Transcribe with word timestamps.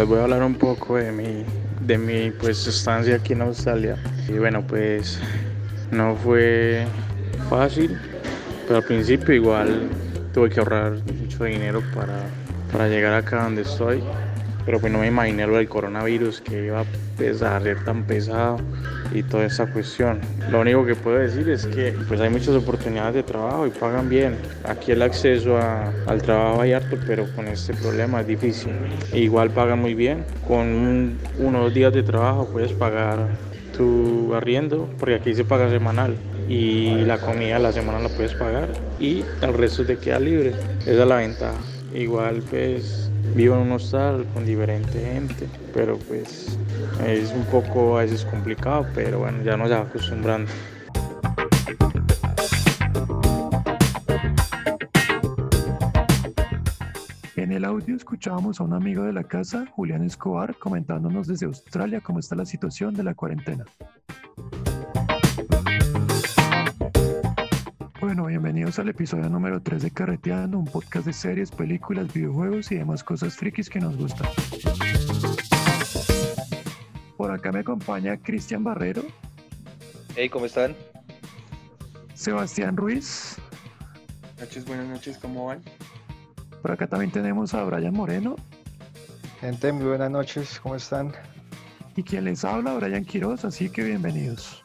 les 0.00 0.08
voy 0.08 0.18
a 0.18 0.22
hablar 0.22 0.42
un 0.42 0.54
poco 0.54 0.96
de 0.96 1.12
mi, 1.12 1.44
de 1.82 1.98
mi 1.98 2.30
pues, 2.30 2.66
estancia 2.66 3.16
aquí 3.16 3.34
en 3.34 3.42
Australia. 3.42 3.98
Y 4.28 4.32
bueno, 4.32 4.66
pues 4.66 5.20
no 5.90 6.16
fue 6.16 6.86
fácil, 7.50 7.98
pero 8.66 8.78
al 8.78 8.84
principio 8.84 9.34
igual 9.34 9.90
tuve 10.32 10.48
que 10.48 10.58
ahorrar 10.58 10.94
mucho 11.20 11.44
dinero 11.44 11.82
para, 11.94 12.18
para 12.72 12.88
llegar 12.88 13.12
acá 13.12 13.44
donde 13.44 13.60
estoy. 13.60 14.02
Pero 14.64 14.80
pues 14.80 14.92
no 14.92 14.98
me 14.98 15.06
imaginé 15.06 15.46
lo 15.46 15.56
del 15.56 15.68
coronavirus 15.68 16.40
que 16.40 16.66
iba 16.66 16.80
a 16.80 16.84
pesar, 17.16 17.62
ser 17.62 17.84
tan 17.84 18.04
pesado 18.04 18.58
y 19.12 19.22
toda 19.22 19.46
esa 19.46 19.66
cuestión. 19.66 20.20
Lo 20.50 20.60
único 20.60 20.84
que 20.84 20.94
puedo 20.94 21.18
decir 21.18 21.48
es 21.48 21.66
que 21.66 21.94
pues 22.08 22.20
hay 22.20 22.30
muchas 22.30 22.54
oportunidades 22.54 23.14
de 23.14 23.22
trabajo 23.22 23.66
y 23.66 23.70
pagan 23.70 24.08
bien. 24.08 24.36
Aquí 24.64 24.92
el 24.92 25.02
acceso 25.02 25.58
al 26.06 26.22
trabajo 26.22 26.60
hay 26.60 26.72
harto, 26.72 26.96
pero 27.06 27.26
con 27.34 27.48
este 27.48 27.74
problema 27.74 28.20
es 28.20 28.26
difícil. 28.26 28.72
igual 29.12 29.50
pagan 29.50 29.80
muy 29.80 29.94
bien. 29.94 30.24
Con 30.46 31.18
unos 31.38 31.74
días 31.74 31.92
de 31.92 32.02
trabajo 32.02 32.48
puedes 32.52 32.72
pagar 32.72 33.28
tu 33.76 34.34
arriendo, 34.34 34.88
porque 34.98 35.16
aquí 35.16 35.34
se 35.34 35.44
paga 35.44 35.70
semanal 35.70 36.16
y 36.48 37.04
la 37.04 37.18
comida 37.18 37.58
la 37.58 37.72
semana 37.72 38.00
la 38.00 38.08
puedes 38.08 38.34
pagar 38.34 38.68
y 38.98 39.24
el 39.40 39.54
resto 39.54 39.84
te 39.84 39.96
queda 39.96 40.18
libre. 40.18 40.52
Esa 40.82 41.02
es 41.02 41.08
la 41.08 41.16
ventaja. 41.16 41.58
Igual 41.94 42.42
pues 42.50 43.09
vivo 43.34 43.54
en 43.54 43.62
un 43.62 43.72
hostal 43.72 44.26
con 44.34 44.44
diferente 44.44 45.00
gente, 45.00 45.48
pero 45.72 45.98
pues 45.98 46.58
es 47.06 47.32
un 47.32 47.44
poco 47.44 47.98
a 47.98 48.02
veces 48.02 48.24
complicado, 48.24 48.86
pero 48.94 49.20
bueno, 49.20 49.42
ya 49.42 49.56
nos 49.56 49.70
va 49.70 49.80
acostumbrando. 49.80 50.50
En 57.36 57.52
el 57.52 57.64
audio 57.64 57.96
escuchábamos 57.96 58.60
a 58.60 58.64
un 58.64 58.74
amigo 58.74 59.02
de 59.02 59.12
la 59.12 59.24
casa, 59.24 59.66
Julián 59.72 60.04
Escobar, 60.04 60.56
comentándonos 60.56 61.26
desde 61.26 61.46
Australia 61.46 62.00
cómo 62.00 62.18
está 62.18 62.36
la 62.36 62.46
situación 62.46 62.94
de 62.94 63.02
la 63.02 63.14
cuarentena. 63.14 63.64
Bueno, 68.20 68.28
bienvenidos 68.28 68.78
al 68.78 68.90
episodio 68.90 69.30
número 69.30 69.62
3 69.62 69.80
de 69.80 69.90
Carreteando, 69.92 70.58
un 70.58 70.66
podcast 70.66 71.06
de 71.06 71.12
series, 71.14 71.50
películas, 71.50 72.12
videojuegos 72.12 72.70
y 72.70 72.74
demás 72.74 73.02
cosas 73.02 73.34
frikis 73.34 73.70
que 73.70 73.80
nos 73.80 73.96
gustan. 73.96 74.28
Por 77.16 77.30
acá 77.30 77.50
me 77.50 77.60
acompaña 77.60 78.18
Cristian 78.18 78.62
Barrero. 78.62 79.04
Hey, 80.16 80.28
¿cómo 80.28 80.44
están? 80.44 80.76
Sebastián 82.12 82.76
Ruiz. 82.76 83.36
Noches, 84.38 84.66
buenas 84.66 84.88
noches, 84.88 85.16
¿cómo 85.16 85.46
van? 85.46 85.62
Por 86.60 86.72
acá 86.72 86.86
también 86.86 87.10
tenemos 87.10 87.54
a 87.54 87.64
Brian 87.64 87.94
Moreno. 87.94 88.36
Gente, 89.40 89.72
muy 89.72 89.86
buenas 89.86 90.10
noches, 90.10 90.60
¿cómo 90.62 90.76
están? 90.76 91.14
Y 91.96 92.02
quien 92.02 92.24
les 92.24 92.44
habla, 92.44 92.74
Brian 92.74 93.06
Quiroz, 93.06 93.46
así 93.46 93.70
que 93.70 93.82
bienvenidos. 93.82 94.62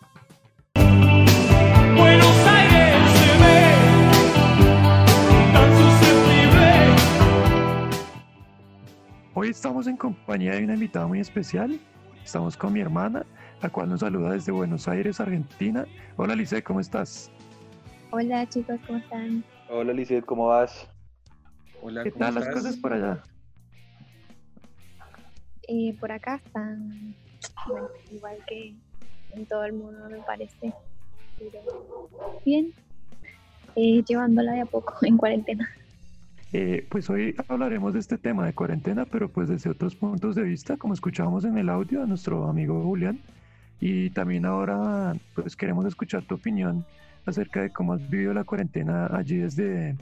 Hoy 9.46 9.52
estamos 9.52 9.86
en 9.86 9.96
compañía 9.96 10.54
de 10.56 10.64
una 10.64 10.74
invitada 10.74 11.06
muy 11.06 11.20
especial. 11.20 11.80
Estamos 12.24 12.58
con 12.58 12.74
mi 12.74 12.80
hermana, 12.80 13.24
la 13.62 13.70
cual 13.70 13.90
nos 13.90 14.00
saluda 14.00 14.32
desde 14.32 14.52
Buenos 14.52 14.88
Aires, 14.88 15.20
Argentina. 15.20 15.86
Hola, 16.18 16.34
Lice, 16.34 16.64
¿cómo 16.64 16.80
estás? 16.80 17.30
Hola, 18.10 18.50
chicos, 18.50 18.80
¿cómo 18.88 18.98
están? 18.98 19.44
Hola, 19.70 19.94
Lizeth, 19.94 20.26
¿cómo 20.26 20.48
vas? 20.48 20.90
Hola, 21.84 22.04
¿qué 22.04 22.12
tal 22.12 22.34
las 22.34 22.50
cosas 22.50 22.76
por 22.78 22.94
allá? 22.94 23.22
Eh, 25.68 25.96
por 26.00 26.12
acá 26.12 26.42
están 26.44 27.14
igual 28.12 28.38
que 28.48 28.73
en 29.34 29.46
todo 29.46 29.64
el 29.64 29.73
mundo, 29.73 30.10
me 30.10 30.23
parece. 30.23 30.73
Pero 31.38 32.10
bien, 32.44 32.73
eh, 33.76 34.04
llevándola 34.08 34.54
de 34.54 34.61
a 34.61 34.66
poco 34.66 34.95
en 35.04 35.17
cuarentena. 35.17 35.70
Eh, 36.58 36.88
pues 36.89 37.10
hoy 37.10 37.36
hablaremos 37.49 37.92
de 37.92 37.99
este 37.99 38.17
tema 38.17 38.45
de 38.45 38.54
cuarentena, 38.54 39.04
pero 39.04 39.27
pues 39.27 39.49
desde 39.49 39.70
otros 39.70 39.93
puntos 39.93 40.36
de 40.36 40.43
vista, 40.43 40.77
como 40.77 40.93
escuchábamos 40.93 41.43
en 41.43 41.58
el 41.58 41.67
audio 41.67 42.02
a 42.02 42.05
nuestro 42.05 42.48
amigo 42.48 42.82
Julián. 42.82 43.20
Y 43.82 44.10
también 44.11 44.45
ahora 44.45 45.17
pues 45.33 45.58
queremos 45.58 45.86
escuchar 45.86 46.23
tu 46.23 46.36
opinión 46.36 46.86
acerca 47.26 47.61
de 47.61 47.71
cómo 47.71 47.92
has 47.92 48.10
vivido 48.10 48.33
la 48.33 48.45
cuarentena 48.45 49.08
allí 49.08 49.36
desde, 49.36 49.98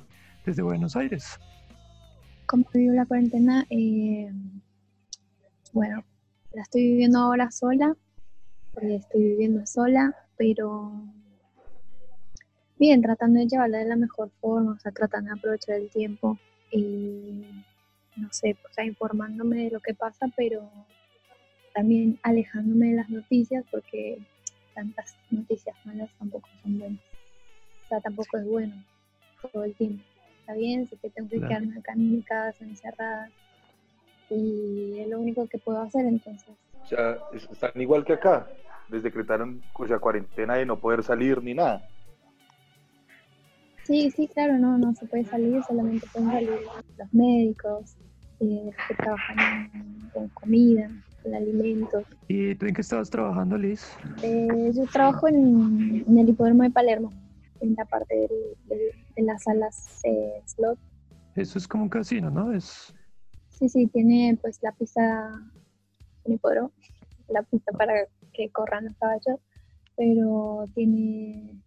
desde 0.46 0.62
Buenos 0.62 0.96
Aires. 0.96 1.40
¿Cómo 2.46 2.66
he 2.72 2.78
vivido 2.78 2.94
la 2.98 3.08
cuarentena? 3.08 3.66
Eh, 3.72 4.32
bueno, 5.72 6.04
la 6.54 6.62
estoy 6.62 6.84
viviendo 6.84 7.18
ahora 7.18 7.50
sola, 7.50 7.96
porque 8.76 8.98
estoy 8.98 9.24
viviendo 9.24 9.66
sola, 9.66 10.16
pero 10.38 11.02
bien, 12.84 13.02
tratando 13.02 13.40
de 13.40 13.48
llevarla 13.48 13.78
de 13.78 13.86
la 13.86 13.96
mejor 13.96 14.30
forma, 14.42 14.74
o 14.74 14.80
sea, 14.80 14.92
tratando 14.92 15.30
de 15.32 15.40
aprovechar 15.40 15.76
el 15.76 15.90
tiempo 15.90 16.38
y, 16.70 17.46
no 18.18 18.28
sé, 18.30 18.58
o 18.70 18.74
sea, 18.74 18.84
informándome 18.84 19.64
de 19.64 19.72
lo 19.72 19.80
que 19.80 19.94
pasa, 19.94 20.28
pero 20.36 20.70
también 21.74 22.20
alejándome 22.24 22.88
de 22.88 22.96
las 22.98 23.10
noticias 23.10 23.64
porque 23.72 24.20
tantas 24.76 25.16
noticias 25.32 25.78
malas 25.86 26.10
tampoco 26.20 26.50
son 26.62 26.78
buenas. 26.78 27.00
O 27.86 27.88
sea, 27.88 28.02
tampoco 28.02 28.38
es 28.38 28.46
bueno 28.46 28.76
todo 29.54 29.64
el 29.64 29.74
tiempo. 29.76 30.04
Está 30.42 30.54
bien, 30.54 30.86
sé 30.86 30.98
que 30.98 31.10
tengo 31.10 31.30
que 31.30 31.40
quedarme 31.40 31.78
acá 31.78 31.94
en 31.94 32.12
mi 32.12 32.22
casa, 32.22 32.66
encerrada, 32.66 33.30
y 34.30 35.00
es 35.00 35.08
lo 35.08 35.22
único 35.22 35.48
que 35.48 35.58
puedo 35.58 35.82
hacer 35.82 36.06
entonces. 36.06 36.54
O 36.84 36.86
sea, 36.86 37.18
están 37.34 37.80
igual 37.80 38.04
que 38.04 38.14
acá, 38.14 38.46
les 38.90 39.04
decretaron 39.04 39.64
o 39.74 39.88
sea, 39.88 40.00
cuarentena 40.00 40.56
de 40.56 40.66
no 40.66 40.80
poder 40.80 41.02
salir 41.02 41.42
ni 41.42 41.54
nada. 41.54 41.88
Sí, 43.84 44.12
sí, 44.12 44.28
claro, 44.28 44.58
no, 44.58 44.78
no 44.78 44.96
se 44.96 45.06
puede 45.06 45.26
salir, 45.26 45.62
solamente 45.64 46.08
pueden 46.14 46.32
salir 46.32 46.50
los 46.98 47.14
médicos, 47.14 47.98
eh, 48.40 48.72
que 48.88 48.96
trabajan 48.96 50.10
con 50.14 50.30
comida, 50.30 50.90
con 51.22 51.36
alimentos. 51.36 52.06
¿Y 52.28 52.56
tú 52.56 52.66
en 52.66 52.74
qué 52.74 52.82
estabas 52.82 53.10
trabajando, 53.10 53.58
Liz? 53.58 53.86
Eh, 54.22 54.72
yo 54.74 54.86
trabajo 54.88 55.28
en, 55.28 56.06
el 56.18 56.30
hipódromo 56.30 56.64
de 56.64 56.72
Palermo, 56.72 57.12
en 57.60 57.76
la 57.76 57.86
parte 57.86 58.28
de 59.16 59.24
las 59.24 59.44
salas 59.44 60.02
eh, 60.04 60.42
slot. 60.46 60.80
Eso 61.36 61.58
es 61.58 61.68
como 61.68 61.84
un 61.84 61.90
casino, 61.90 62.30
¿no? 62.30 62.54
Es... 62.54 62.94
Sí, 63.50 63.70
sí, 63.70 63.88
tiene 63.88 64.38
pues 64.42 64.60
la 64.62 64.72
pista, 64.72 65.32
un 66.24 66.34
hipódromo, 66.34 66.72
la 67.28 67.44
pista 67.44 67.72
para 67.72 67.94
que 68.34 68.50
corran 68.50 68.86
los 68.86 68.96
caballos, 68.98 69.40
pero 69.96 70.68
tiene, 70.74 71.63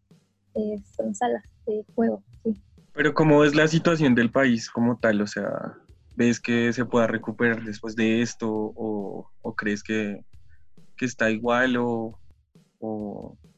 son 0.96 1.14
salas 1.14 1.44
de 1.66 1.84
juego, 1.94 2.22
sí. 2.42 2.60
Pero 2.96 3.12
¿cómo 3.12 3.44
es 3.44 3.54
la 3.54 3.68
situación 3.68 4.14
del 4.14 4.30
país 4.30 4.70
como 4.70 4.98
tal? 4.98 5.20
O 5.20 5.26
sea, 5.26 5.74
¿ves 6.16 6.40
que 6.40 6.72
se 6.72 6.86
pueda 6.86 7.06
recuperar 7.06 7.62
después 7.62 7.94
de 7.94 8.22
esto 8.22 8.48
o, 8.50 9.30
crees 9.54 9.82
que, 9.82 10.24
está 10.98 11.30
igual 11.30 11.76
o, 11.78 12.18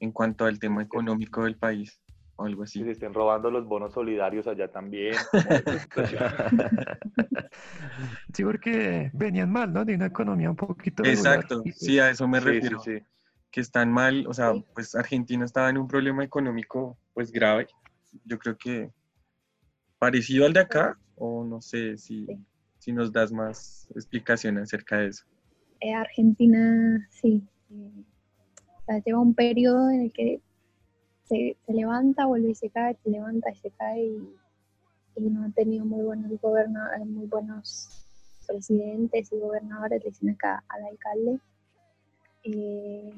en 0.00 0.10
cuanto 0.10 0.44
al 0.44 0.59
tema 0.59 0.82
económico 0.82 1.44
del 1.44 1.56
país 1.56 2.03
o 2.34 2.47
algo 2.47 2.64
así? 2.64 2.81
Que 2.81 2.86
se 2.86 2.91
estén 2.92 3.15
robando 3.15 3.48
los 3.48 3.65
bonos 3.65 3.92
solidarios 3.92 4.48
allá 4.48 4.72
también. 4.72 5.15
sí, 8.34 8.42
porque 8.42 9.12
venían 9.15 9.53
mal, 9.53 9.72
¿no? 9.72 9.84
De 9.84 9.94
una 9.94 10.06
economía 10.06 10.50
un 10.50 10.56
poquito... 10.56 11.04
Exacto, 11.04 11.62
sí, 11.72 12.00
a 12.00 12.10
eso 12.10 12.26
me 12.26 12.41
refiero. 12.41 12.82
Que 13.50 13.60
están 13.60 13.91
mal, 13.91 14.26
o 14.26 14.34
sea, 14.34 14.53
pues 14.75 14.94
Argentina 14.94 15.44
estaba 15.44 15.70
en 15.70 15.78
un 15.78 15.88
problema 15.88 16.22
económico 16.22 16.98
pues 17.14 17.32
grave 17.32 17.66
yo 18.25 18.38
creo 18.38 18.56
que 18.56 18.91
parecido 19.98 20.47
al 20.47 20.53
de 20.53 20.60
acá, 20.60 20.98
o 21.16 21.44
no 21.44 21.60
sé 21.60 21.97
si, 21.97 22.26
si 22.78 22.92
nos 22.92 23.12
das 23.12 23.32
más 23.32 23.88
explicación 23.94 24.59
acerca 24.59 24.98
de 24.98 25.09
eso. 25.09 25.25
Eh, 25.80 25.92
Argentina, 25.92 27.06
sí. 27.10 27.42
Eh, 27.71 29.03
lleva 29.04 29.21
un 29.21 29.34
periodo 29.34 29.91
en 29.91 30.03
el 30.03 30.12
que 30.12 30.41
se, 31.24 31.56
levanta, 31.66 32.27
vuelve 32.27 32.51
y 32.51 32.54
se 32.54 32.71
cae, 32.71 32.97
se 33.03 33.10
levanta 33.10 33.51
y 33.51 33.56
se 33.56 33.71
cae, 33.72 34.06
y, 34.06 34.34
no 35.21 35.44
ha 35.44 35.51
tenido 35.51 35.84
muy 35.84 36.04
buenos 36.04 36.30
gobernadores, 36.41 37.04
muy 37.04 37.27
buenos 37.27 38.06
presidentes 38.47 39.33
y 39.33 39.36
gobernadores, 39.36 40.04
le 40.04 40.10
dicen 40.10 40.30
acá 40.30 40.62
al 40.68 40.84
alcalde. 40.84 41.41
Eh, 42.44 43.12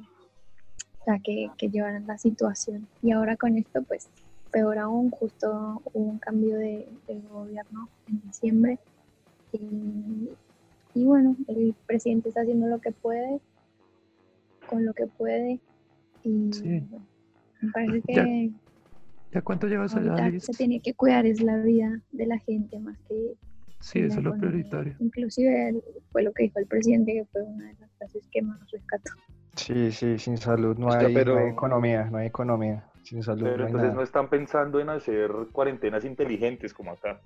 o 1.00 1.04
sea, 1.04 1.18
que, 1.18 1.50
que 1.56 1.70
llevan 1.70 2.06
la 2.06 2.18
situación. 2.18 2.86
Y 3.02 3.12
ahora 3.12 3.36
con 3.36 3.56
esto, 3.56 3.82
pues 3.82 4.08
peor 4.50 4.78
aún, 4.78 5.10
justo 5.10 5.82
hubo 5.92 6.04
un 6.04 6.18
cambio 6.18 6.58
de, 6.58 6.86
gobierno 7.30 7.88
en 8.08 8.20
diciembre 8.22 8.78
y, 9.52 11.04
bueno, 11.04 11.36
el 11.48 11.74
presidente 11.86 12.28
está 12.28 12.42
haciendo 12.42 12.66
lo 12.66 12.80
que 12.80 12.92
puede, 12.92 13.40
con 14.68 14.84
lo 14.84 14.92
que 14.92 15.06
puede 15.06 15.60
y 16.22 16.52
sí. 16.52 16.82
me 17.60 17.70
parece 17.72 18.02
que... 18.06 18.50
¿Ya, 19.32 19.42
cuánto 19.42 19.68
llevas 19.68 19.94
allá? 19.94 20.16
Se 20.40 20.52
tiene 20.52 20.80
que 20.80 20.94
cuidar, 20.94 21.24
es 21.24 21.40
la 21.40 21.56
vida 21.58 22.00
de 22.10 22.26
la 22.26 22.38
gente 22.38 22.78
más 22.80 22.98
que 23.08 23.36
Sí, 23.80 24.00
eso 24.00 24.18
es 24.18 24.24
lo 24.24 24.36
prioritario. 24.36 24.94
Inclusive 24.98 25.82
fue 26.12 26.22
lo 26.22 26.32
que 26.32 26.44
dijo 26.44 26.58
el 26.58 26.66
presidente, 26.66 27.14
que 27.14 27.24
fue 27.24 27.42
una 27.42 27.68
de 27.68 27.74
las 27.80 27.90
frases 27.96 28.28
que 28.30 28.42
más 28.42 28.60
rescató. 28.70 29.12
Sí, 29.56 29.92
sí, 29.92 30.18
sin 30.18 30.38
salud 30.38 30.76
no, 30.78 30.92
hay, 30.92 31.16
economía, 31.16 32.04
no 32.04 32.18
hay 32.18 32.28
economía. 32.28 32.84
Sin 33.02 33.22
salud 33.22 33.44
pero 33.44 33.66
entonces 33.66 33.94
no 33.94 34.02
están 34.02 34.28
pensando 34.28 34.78
en 34.80 34.90
hacer 34.90 35.30
cuarentenas 35.52 36.04
inteligentes 36.04 36.72
como 36.72 36.92
acá, 36.92 37.20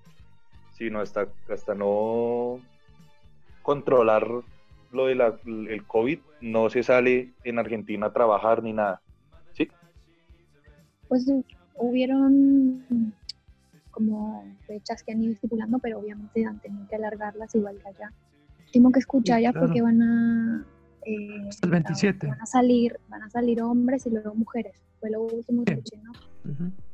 sino 0.72 1.00
hasta, 1.00 1.28
hasta 1.48 1.74
no 1.74 2.60
controlar 3.62 4.26
lo 4.92 5.06
del 5.06 5.86
COVID, 5.86 6.18
no 6.40 6.70
se 6.70 6.82
sale 6.82 7.32
en 7.42 7.58
Argentina 7.58 8.06
a 8.06 8.12
trabajar 8.12 8.62
ni 8.62 8.72
nada. 8.72 9.00
¿Sí? 9.52 9.68
Pues 11.08 11.30
hubieron 11.74 13.12
como 13.90 14.44
fechas 14.66 15.02
que 15.02 15.12
han 15.12 15.22
ido 15.22 15.32
estipulando, 15.32 15.78
pero 15.78 15.98
obviamente 15.98 16.44
han 16.44 16.58
tenido 16.60 16.86
que 16.88 16.96
alargarlas 16.96 17.54
igual 17.54 17.78
que 17.78 17.88
allá. 17.88 18.12
Tengo 18.72 18.90
que 18.90 18.98
escuchar 18.98 19.40
ya 19.40 19.52
porque 19.52 19.82
van 19.82 20.02
a 20.02 20.66
eh, 21.06 21.48
el 21.62 21.70
27. 21.70 22.26
Van 22.26 22.40
a 22.40 22.46
salir, 22.46 22.98
van 23.08 23.22
a 23.22 23.30
salir 23.30 23.62
hombres 23.62 24.06
y 24.06 24.10
luego 24.10 24.34
mujeres. 24.34 24.74
Fue 25.00 25.10
lo 25.10 25.22
último 25.22 25.64
que 25.64 25.74
escuché, 25.74 25.98
¿no? 26.02 26.12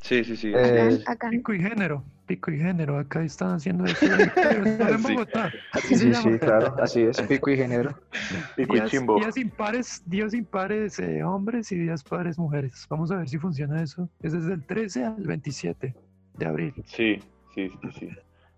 Sí, 0.00 0.24
sí, 0.24 0.36
sí. 0.36 0.52
Eh, 0.54 0.98
pico 1.30 1.52
y 1.52 1.60
género, 1.60 2.04
pico 2.26 2.50
y 2.50 2.58
género. 2.58 2.98
Acá 2.98 3.22
están 3.22 3.52
haciendo 3.52 3.84
eso. 3.84 4.06
en 4.06 5.02
Bogotá. 5.02 5.52
Sí, 5.82 5.96
sí, 5.96 6.14
sí, 6.14 6.38
claro, 6.38 6.74
así 6.80 7.02
es, 7.02 7.20
pico 7.22 7.50
y 7.50 7.56
género. 7.56 7.94
Pico 8.56 8.74
días, 8.74 8.86
y 8.86 8.90
chimbo. 8.90 9.16
Días 9.16 9.36
impares, 9.36 10.02
días 10.06 10.34
impares 10.34 10.98
eh, 10.98 11.22
hombres 11.22 11.70
y 11.72 11.78
días 11.78 12.02
pares 12.02 12.38
mujeres. 12.38 12.86
Vamos 12.88 13.10
a 13.10 13.16
ver 13.16 13.28
si 13.28 13.38
funciona 13.38 13.82
eso. 13.82 14.08
Es 14.22 14.32
desde 14.32 14.54
el 14.54 14.64
13 14.64 15.04
al 15.04 15.26
27 15.26 15.94
de 16.38 16.46
abril. 16.46 16.74
Sí, 16.86 17.18
sí, 17.54 17.70
sí, 17.82 17.88
sí. 17.98 18.08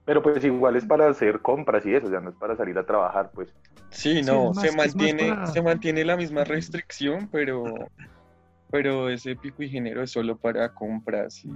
Pero 0.04 0.22
pues 0.22 0.44
igual 0.44 0.76
es 0.76 0.84
para 0.84 1.08
hacer 1.08 1.40
compras 1.40 1.86
y 1.86 1.94
eso, 1.94 2.10
ya 2.10 2.20
no 2.20 2.30
es 2.30 2.36
para 2.36 2.56
salir 2.56 2.76
a 2.76 2.84
trabajar, 2.84 3.30
pues. 3.32 3.54
Sí, 3.90 4.22
no, 4.22 4.52
se 4.54 4.72
mantiene, 4.72 5.46
se 5.46 5.62
mantiene 5.62 6.04
la 6.04 6.16
misma 6.16 6.44
restricción, 6.44 7.28
pero, 7.30 7.62
pero 8.70 9.08
ese 9.08 9.36
pico 9.36 9.62
y 9.62 9.68
género 9.68 10.02
es 10.02 10.10
solo 10.10 10.36
para 10.36 10.74
compras 10.74 11.44
y 11.44 11.52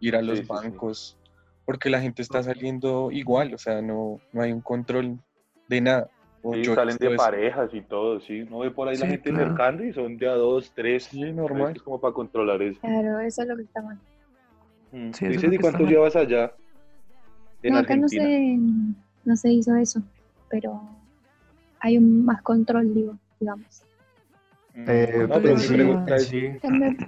ir 0.00 0.14
a 0.14 0.20
los 0.20 0.46
bancos, 0.46 1.18
porque 1.64 1.88
la 1.88 2.00
gente 2.00 2.20
está 2.20 2.42
saliendo 2.42 3.10
igual, 3.10 3.54
o 3.54 3.58
sea, 3.58 3.80
no, 3.80 4.20
no 4.32 4.42
hay 4.42 4.52
un 4.52 4.60
control 4.60 5.18
de 5.68 5.80
nada. 5.80 6.10
Sí, 6.52 6.64
salen 6.64 6.96
de 6.98 7.16
parejas 7.16 7.70
y 7.72 7.80
todo, 7.80 8.20
sí. 8.20 8.44
No 8.48 8.60
ve 8.60 8.70
por 8.70 8.88
ahí 8.88 8.96
la 8.96 9.06
gente 9.06 9.32
mercando 9.32 9.82
y 9.82 9.92
son 9.92 10.16
de 10.16 10.28
a 10.28 10.34
dos, 10.34 10.70
tres. 10.74 11.04
Sí, 11.04 11.32
normal. 11.32 11.74
Es 11.74 11.82
como 11.82 12.00
para 12.00 12.14
controlar 12.14 12.62
eso. 12.62 12.78
Claro, 12.80 13.18
eso 13.18 13.42
es 13.42 13.48
lo 13.48 13.56
que 13.56 13.62
está 13.62 13.82
mal. 13.82 13.98
Mm. 14.92 15.10
Dices, 15.10 15.52
¿y 15.52 15.58
cuánto 15.58 15.84
llevas 15.84 16.14
allá? 16.14 16.52
No, 17.70 17.78
acá 17.78 17.96
no 17.96 18.08
se, 18.08 18.58
no 19.24 19.36
se 19.36 19.50
hizo 19.50 19.74
eso, 19.76 20.02
pero 20.48 20.80
hay 21.80 21.98
un 21.98 22.24
más 22.24 22.42
control, 22.42 22.94
digo, 22.94 23.18
digamos. 23.40 23.82
Mm. 24.76 24.84
Eh, 24.88 25.26
no, 25.26 25.40
pero 25.40 25.58
sí, 25.58 25.74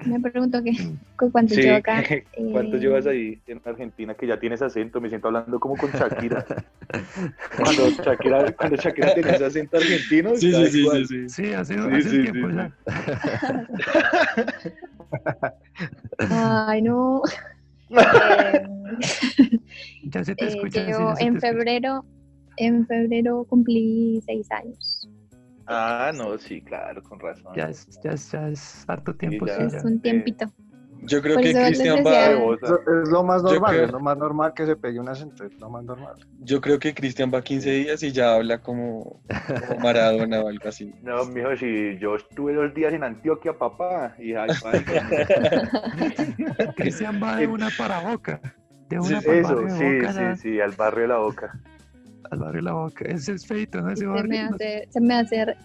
me, 0.06 0.20
pregunto 0.20 0.62
qué, 0.62 0.72
cuánto 1.32 1.54
llevo 1.54 1.76
acá. 1.76 2.02
¿Cuánto 2.52 2.76
eh, 2.76 2.80
llevas 2.80 3.06
ahí 3.06 3.38
en 3.46 3.60
Argentina 3.62 4.14
que 4.14 4.26
ya 4.26 4.40
tienes 4.40 4.62
acento? 4.62 5.02
Me 5.02 5.10
siento 5.10 5.28
hablando 5.28 5.60
como 5.60 5.76
con 5.76 5.90
Shakira. 5.90 6.46
cuando 7.56 7.90
Shakira, 7.90 8.52
cuando 8.52 8.76
Shakira 8.76 9.12
tenía 9.14 9.32
ese 9.32 9.44
acento 9.44 9.76
argentino. 9.76 10.34
Sí, 10.36 10.50
sí, 10.50 10.66
sí, 10.66 10.86
sí, 10.90 11.04
sí, 11.06 11.28
sí. 11.28 11.52
hace, 11.52 11.74
hace 11.74 12.22
tiempo 12.22 12.48
ya. 12.48 12.72
Ay, 16.30 16.80
no. 16.80 17.22
Ya 20.10 20.24
se 20.24 20.34
te 20.34 20.44
eh, 20.44 20.48
escucha. 20.48 20.86
en 21.20 21.40
febrero, 21.40 22.04
en 22.56 22.86
febrero 22.86 23.44
cumplí 23.48 24.22
seis 24.24 24.50
años. 24.50 25.08
Ah, 25.66 26.12
no, 26.14 26.38
sí, 26.38 26.62
claro, 26.62 27.02
con 27.02 27.20
razón. 27.20 27.52
Ya 27.54 27.68
es, 27.68 27.86
ya 28.02 28.12
es, 28.12 28.32
ya 28.32 28.48
es 28.48 28.84
harto 28.88 29.14
tiempo. 29.14 29.46
Sí, 29.46 29.76
es 29.76 29.84
un 29.84 30.00
tiempito. 30.00 30.50
Yo 31.02 31.22
creo 31.22 31.36
que 31.36 31.52
Cristian 31.52 32.04
va. 32.04 32.30
Es 32.30 33.08
lo 33.08 33.22
más 33.22 33.42
normal, 33.42 33.80
es 33.80 33.90
lo 33.90 34.00
más 34.00 34.16
normal 34.16 34.52
que 34.54 34.66
se 34.66 34.76
pegue 34.76 34.98
un 34.98 35.08
acento, 35.08 35.44
es 35.44 35.58
lo 35.60 35.70
más 35.70 35.84
normal. 35.84 36.14
Yo 36.40 36.60
creo 36.60 36.78
que 36.78 36.94
Cristian 36.94 37.30
va 37.32 37.42
15 37.42 37.70
días 37.70 38.02
y 38.02 38.12
ya 38.12 38.34
habla 38.34 38.60
como, 38.60 39.22
como 39.46 39.78
Maradona 39.82 40.40
o 40.40 40.48
algo 40.48 40.68
así. 40.68 40.92
No, 41.02 41.24
mijo, 41.26 41.56
si 41.56 41.98
yo 41.98 42.16
estuve 42.16 42.54
dos 42.54 42.74
días 42.74 42.92
en 42.92 43.04
Antioquia, 43.04 43.56
papá, 43.56 44.14
y 44.18 44.32
Cristian 46.76 47.22
va 47.22 47.36
de 47.36 47.46
una 47.46 47.68
para 47.76 48.00
boca. 48.00 48.40
De 48.88 48.98
una 48.98 49.20
para 49.20 49.40
Eso, 49.40 49.68
sí, 49.68 49.96
boca, 49.96 50.36
sí, 50.36 50.42
sí, 50.42 50.60
al 50.60 50.72
barrio 50.72 51.02
de 51.02 51.08
la 51.08 51.18
boca. 51.18 51.60
Al 52.30 52.38
barrio 52.38 52.56
de 52.56 52.62
la 52.62 52.72
boca. 52.72 53.04
Ese 53.04 53.32
es 53.32 53.46
feito, 53.46 53.80
¿no? 53.80 53.90
Ese 53.90 54.04
se, 54.04 54.22
me 54.24 54.40
hace, 54.40 54.88
se 54.90 55.00
me 55.00 55.14
hace 55.14 55.56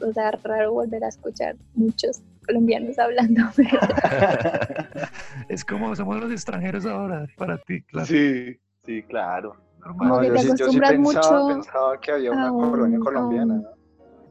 o 0.00 0.12
sea, 0.12 0.32
raro 0.42 0.72
volver 0.72 1.04
a 1.04 1.08
escuchar 1.08 1.56
muchos 1.74 2.22
colombianos 2.46 2.98
hablando. 2.98 3.42
es 5.48 5.64
como 5.64 5.94
somos 5.94 6.20
los 6.20 6.32
extranjeros 6.32 6.86
ahora 6.86 7.26
para 7.36 7.58
ti, 7.58 7.82
claro. 7.82 8.06
Sí, 8.06 8.58
sí, 8.84 9.02
claro. 9.02 9.56
Acostumbras 9.82 10.56
yo 10.56 10.98
mucho. 10.98 11.48
Pensaba 11.48 12.00
que 12.00 12.12
había 12.12 12.32
una 12.32 12.50
colonia 12.50 12.98
colombiana. 12.98 13.62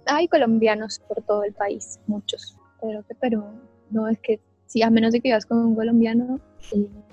Hay 0.07 0.27
colombianos 0.27 0.99
por 1.07 1.21
todo 1.23 1.43
el 1.43 1.53
país, 1.53 1.99
muchos. 2.07 2.57
Pero, 2.81 3.03
pero 3.19 3.53
no 3.89 4.07
es 4.07 4.19
que, 4.19 4.39
si 4.65 4.81
a 4.81 4.89
menos 4.89 5.13
de 5.13 5.21
que 5.21 5.29
vivas 5.29 5.45
con 5.45 5.57
un 5.59 5.75
colombiano, 5.75 6.39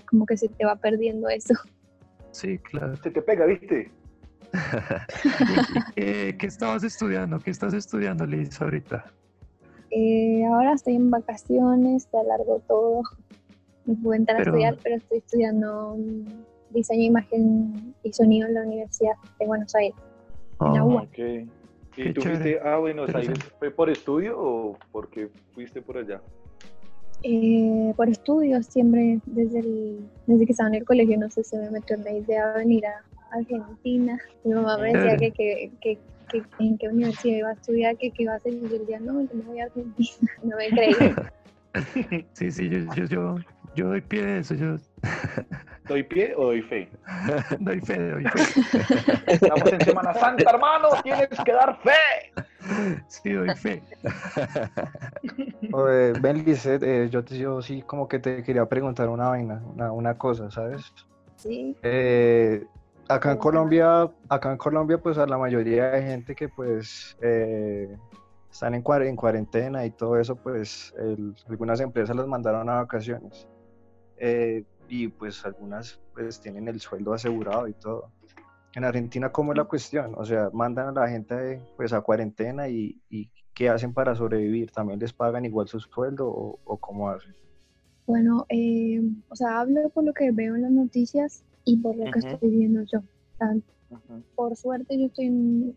como 0.06 0.26
que 0.26 0.36
se 0.36 0.48
te 0.48 0.64
va 0.64 0.76
perdiendo 0.76 1.28
eso. 1.28 1.54
Sí, 2.30 2.58
claro. 2.58 2.96
Se 2.96 3.10
te 3.10 3.22
pega, 3.22 3.46
¿viste? 3.46 3.90
qué, 5.96 6.36
qué, 6.38 6.46
estabas 6.46 6.84
estudiando? 6.84 7.38
¿Qué 7.38 7.50
estás 7.50 7.74
estudiando, 7.74 8.26
Liz, 8.26 8.60
ahorita? 8.60 9.04
Eh, 9.90 10.44
ahora 10.44 10.72
estoy 10.72 10.96
en 10.96 11.10
vacaciones, 11.10 12.06
te 12.08 12.18
alargo 12.18 12.60
todo. 12.66 13.02
Me 13.86 13.94
puedo 13.96 14.14
entrar 14.14 14.40
a 14.40 14.42
estudiar, 14.42 14.76
pero 14.82 14.96
estoy 14.96 15.18
estudiando 15.18 15.96
diseño, 16.70 17.02
imagen 17.02 17.94
y 18.02 18.12
sonido 18.12 18.48
en 18.48 18.54
la 18.54 18.62
Universidad 18.62 19.14
de 19.38 19.46
Buenos 19.46 19.74
Aires. 19.74 19.96
Oh, 20.58 21.02
¿Y 21.96 22.12
tú 22.12 22.22
fuiste 22.22 22.60
a 22.60 22.78
Buenos 22.78 23.14
Aires? 23.14 23.38
¿Fue 23.58 23.70
por 23.70 23.88
estudio 23.90 24.36
o 24.36 24.76
porque 24.90 25.28
fuiste 25.52 25.80
por 25.80 25.98
allá? 25.98 26.20
Eh, 27.26 27.94
por 27.96 28.06
estudio, 28.10 28.62
siempre, 28.62 29.18
desde, 29.24 29.62
desde 30.26 30.44
que 30.44 30.52
estaba 30.52 30.68
en 30.68 30.74
el 30.74 30.84
colegio, 30.84 31.18
no 31.18 31.30
sé, 31.30 31.42
se 31.42 31.56
me 31.56 31.70
metió 31.70 31.96
en 31.96 32.04
la 32.04 32.12
idea 32.12 32.48
de 32.48 32.58
venir 32.58 32.84
a 32.86 33.02
Argentina. 33.30 34.18
Mi 34.44 34.52
mamá 34.52 34.76
me 34.76 34.92
decía 34.92 35.16
que, 35.16 35.70
que, 35.80 35.98
que 36.28 36.42
en 36.58 36.76
qué 36.76 36.88
universidad 36.88 37.38
iba 37.38 37.48
a 37.48 37.52
estudiar, 37.54 37.96
que, 37.96 38.12
iba 38.18 38.34
a 38.34 38.36
hacer, 38.36 38.52
y 38.52 38.60
yo 38.68 38.78
decía, 38.78 39.00
no, 39.00 39.22
yo 39.22 39.28
no 39.32 39.42
voy 39.44 39.58
a 39.58 39.64
Argentina, 39.64 40.32
no 40.42 40.56
me 40.56 40.68
creí. 40.68 41.14
Sí, 42.34 42.52
sí, 42.52 42.68
yo, 42.68 42.78
yo, 42.94 43.04
yo, 43.06 43.36
yo 43.74 43.88
doy 43.88 44.00
pie 44.00 44.24
de 44.24 44.38
eso, 44.38 44.54
yo... 44.54 44.76
¿Doy 45.88 46.04
pie 46.04 46.32
o 46.36 46.44
doy 46.44 46.62
fe? 46.62 46.88
doy 47.58 47.80
fe, 47.80 47.98
doy 48.10 48.24
fe. 48.24 48.60
Estamos 49.26 49.72
en 49.72 49.80
Semana 49.80 50.14
Santa, 50.14 50.50
hermano, 50.50 50.88
tienes 51.02 51.28
que 51.44 51.52
dar 51.52 51.76
fe. 51.82 52.44
Sí, 53.08 53.32
doy 53.32 53.54
fe. 53.56 53.82
Oye, 55.72 56.12
ben 56.20 56.44
eh, 56.46 57.08
yo, 57.10 57.24
yo 57.24 57.62
sí 57.62 57.82
como 57.82 58.08
que 58.08 58.18
te 58.18 58.42
quería 58.42 58.66
preguntar 58.66 59.08
una 59.08 59.28
vaina, 59.28 59.62
una, 59.74 59.92
una 59.92 60.18
cosa, 60.18 60.50
¿sabes? 60.50 60.92
Sí. 61.36 61.76
Eh, 61.82 62.66
Acá 63.08 63.32
en 63.32 63.38
Colombia, 63.38 64.10
acá 64.30 64.50
en 64.50 64.56
Colombia, 64.56 64.96
pues 64.96 65.18
a 65.18 65.26
la 65.26 65.36
mayoría 65.36 65.90
de 65.90 66.02
gente 66.02 66.34
que 66.34 66.48
pues 66.48 67.18
eh, 67.20 67.98
están 68.50 68.74
en, 68.74 68.82
cuarentena 68.82 69.84
y 69.84 69.90
todo 69.90 70.18
eso, 70.18 70.36
pues 70.36 70.94
algunas 71.46 71.80
empresas 71.80 72.16
las 72.16 72.26
mandaron 72.26 72.68
a 72.70 72.76
vacaciones. 72.76 73.46
Eh, 74.16 74.64
y 74.88 75.08
pues 75.08 75.44
algunas 75.44 76.00
pues 76.14 76.40
tienen 76.40 76.66
el 76.68 76.80
sueldo 76.80 77.12
asegurado 77.12 77.68
y 77.68 77.74
todo. 77.74 78.10
En 78.76 78.82
Argentina, 78.82 79.30
¿cómo 79.30 79.52
es 79.52 79.58
la 79.58 79.64
cuestión? 79.64 80.14
O 80.16 80.24
sea, 80.24 80.50
mandan 80.52 80.88
a 80.88 81.00
la 81.00 81.08
gente 81.08 81.60
pues 81.76 81.92
a 81.92 82.00
cuarentena 82.00 82.68
y, 82.68 83.00
¿qué 83.54 83.68
hacen 83.68 83.94
para 83.94 84.16
sobrevivir? 84.16 84.72
¿También 84.72 84.98
les 84.98 85.12
pagan 85.12 85.44
igual 85.44 85.68
su 85.68 85.78
sueldo 85.78 86.26
o, 86.28 86.76
cómo 86.78 87.08
hacen? 87.08 87.34
Bueno, 88.06 88.46
eh, 88.48 89.00
o 89.28 89.36
sea, 89.36 89.60
hablo 89.60 89.88
por 89.90 90.04
lo 90.04 90.12
que 90.12 90.32
veo 90.32 90.56
en 90.56 90.62
las 90.62 90.72
noticias 90.72 91.44
y 91.64 91.76
por 91.76 91.96
lo 91.96 92.10
que 92.10 92.18
estoy 92.18 92.50
viendo 92.50 92.82
yo. 92.82 93.00
Por 94.34 94.56
suerte 94.56 94.98
yo 94.98 95.06
estoy 95.06 95.26
en, 95.26 95.76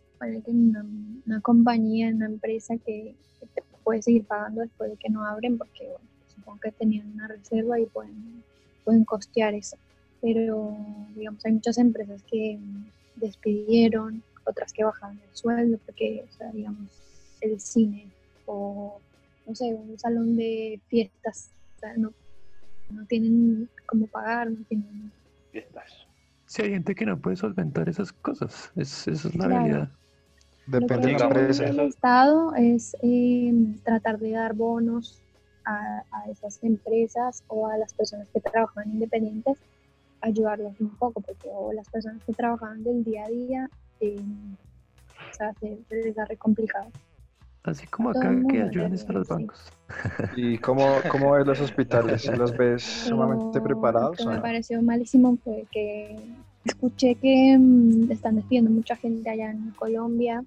una, 1.25 1.42
compañía, 1.42 2.08
en 2.08 2.16
una 2.16 2.25
empresa 2.25 2.75
que, 2.77 3.16
te 3.54 3.63
puede 3.84 4.01
seguir 4.01 4.25
pagando 4.25 4.62
después 4.62 4.89
de 4.89 4.98
que 4.98 5.10
no 5.10 5.24
abren 5.24 5.58
porque 5.60 5.88
supongo 6.25 6.60
que 6.60 6.72
tenían 6.72 7.12
una 7.13 7.27
reserva 7.27 7.80
y 7.80 7.86
pueden, 7.86 8.44
pueden 8.84 9.06
costear 9.06 9.54
eso. 9.54 9.77
Pero 10.22 10.76
digamos, 11.16 11.46
hay 11.46 11.54
muchas 11.54 11.78
empresas 11.78 12.24
que 12.24 12.60
despidieron, 13.16 14.24
otras 14.46 14.74
que 14.74 14.84
bajaron 14.84 15.20
el 15.20 15.36
sueldo 15.36 15.78
porque, 15.86 16.26
o 16.28 16.34
sea, 16.34 16.52
digamos, 16.52 16.90
el 17.42 17.60
cine 17.60 18.08
o, 18.46 19.00
no 19.46 19.56
sé, 19.56 19.74
un 19.74 19.98
salón 20.00 20.36
de 20.36 20.80
fiestas, 20.88 21.52
o 21.76 21.80
sea, 21.80 21.98
no, 21.98 22.14
no 22.90 23.06
tienen 23.06 23.70
cómo 23.86 24.08
pagar, 24.08 24.50
no 24.50 24.64
tienen 24.68 25.12
Sí, 26.46 26.62
hay 26.62 26.70
gente 26.72 26.96
que 26.96 27.06
no 27.06 27.20
puede 27.20 27.36
solventar 27.36 27.90
esas 27.90 28.14
cosas. 28.14 28.72
Es, 28.76 29.08
esa 29.08 29.28
es 29.28 29.36
la 29.36 29.48
realidad. 29.48 29.90
Depende 30.66 31.08
de 31.08 31.20
la 31.20 31.26
empresa. 31.26 31.66
El 31.66 31.80
Estado 31.82 32.56
es 32.56 32.96
eh, 33.02 33.54
tratar 33.84 34.18
de 34.18 34.32
dar 34.32 34.54
bonos 34.54 35.22
a, 35.66 36.04
esas 36.32 36.64
empresas 36.64 37.44
o 37.48 37.68
a 37.68 37.78
las 37.78 37.94
personas 37.94 38.30
que 38.30 38.40
trabajan 38.40 38.90
independientes, 38.90 39.58
ayudarlos 40.28 40.80
un 40.80 40.90
poco, 40.98 41.22
porque 41.22 41.50
o 41.52 41.74
las 41.74 41.90
personas 41.90 42.24
que 42.24 42.34
trabajan 42.34 42.84
del 42.84 43.04
día 43.04 43.24
a 43.26 43.30
día, 43.30 43.70
eh, 44.00 44.20
o 44.20 45.34
sea, 45.34 45.54
se, 45.60 45.80
les 45.90 46.18
hace 46.18 46.38
complicado. 46.38 46.88
Así 47.64 47.86
como 47.88 48.12
acá 48.12 48.34
que 48.50 48.62
ayudan 48.62 48.94
a 48.94 49.12
los 49.12 49.28
bancos. 49.28 49.74
¿Y 50.38 50.58
cómo, 50.60 50.88
cómo 51.12 51.32
ves 51.32 51.46
los 51.46 51.60
hospitales? 51.60 52.26
¿Los 52.38 52.56
ves 52.56 52.82
sumamente 53.08 53.60
preparados? 53.60 54.20
Lo 54.20 54.30
que 54.30 54.36
me 54.36 54.42
pareció 54.42 54.82
malísimo 54.82 55.38
fue 55.44 55.66
que 55.70 56.16
escuché 56.64 57.16
que 57.16 57.58
mm, 57.58 58.10
están 58.10 58.36
despidiendo 58.36 58.72
mucha 58.72 58.96
gente 58.96 59.30
allá 59.30 59.52
en 59.52 59.72
Colombia. 59.72 60.44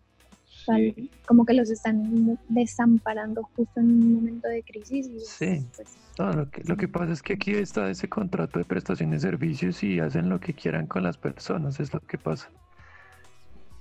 Como 1.27 1.45
que 1.45 1.55
los 1.55 1.71
están 1.71 2.39
desamparando 2.49 3.43
justo 3.55 3.81
en 3.81 3.87
un 3.87 4.15
momento 4.15 4.49
de 4.49 4.63
crisis. 4.63 5.09
sí. 5.27 5.67
Pues, 5.75 5.97
lo, 6.37 6.51
que, 6.51 6.63
lo 6.65 6.77
que 6.77 6.87
pasa 6.87 7.13
es 7.13 7.23
que 7.23 7.35
aquí 7.35 7.53
está 7.53 7.89
ese 7.89 8.09
contrato 8.09 8.59
de 8.59 8.65
prestación 8.67 9.11
de 9.11 9.21
servicios 9.21 9.83
y 9.83 10.01
hacen 10.01 10.29
lo 10.29 10.39
que 10.39 10.53
quieran 10.53 10.87
con 10.87 11.03
las 11.03 11.17
personas, 11.17 11.81
es 11.81 11.95
lo 11.95 12.01
que 12.01 12.19
pasa. 12.19 12.51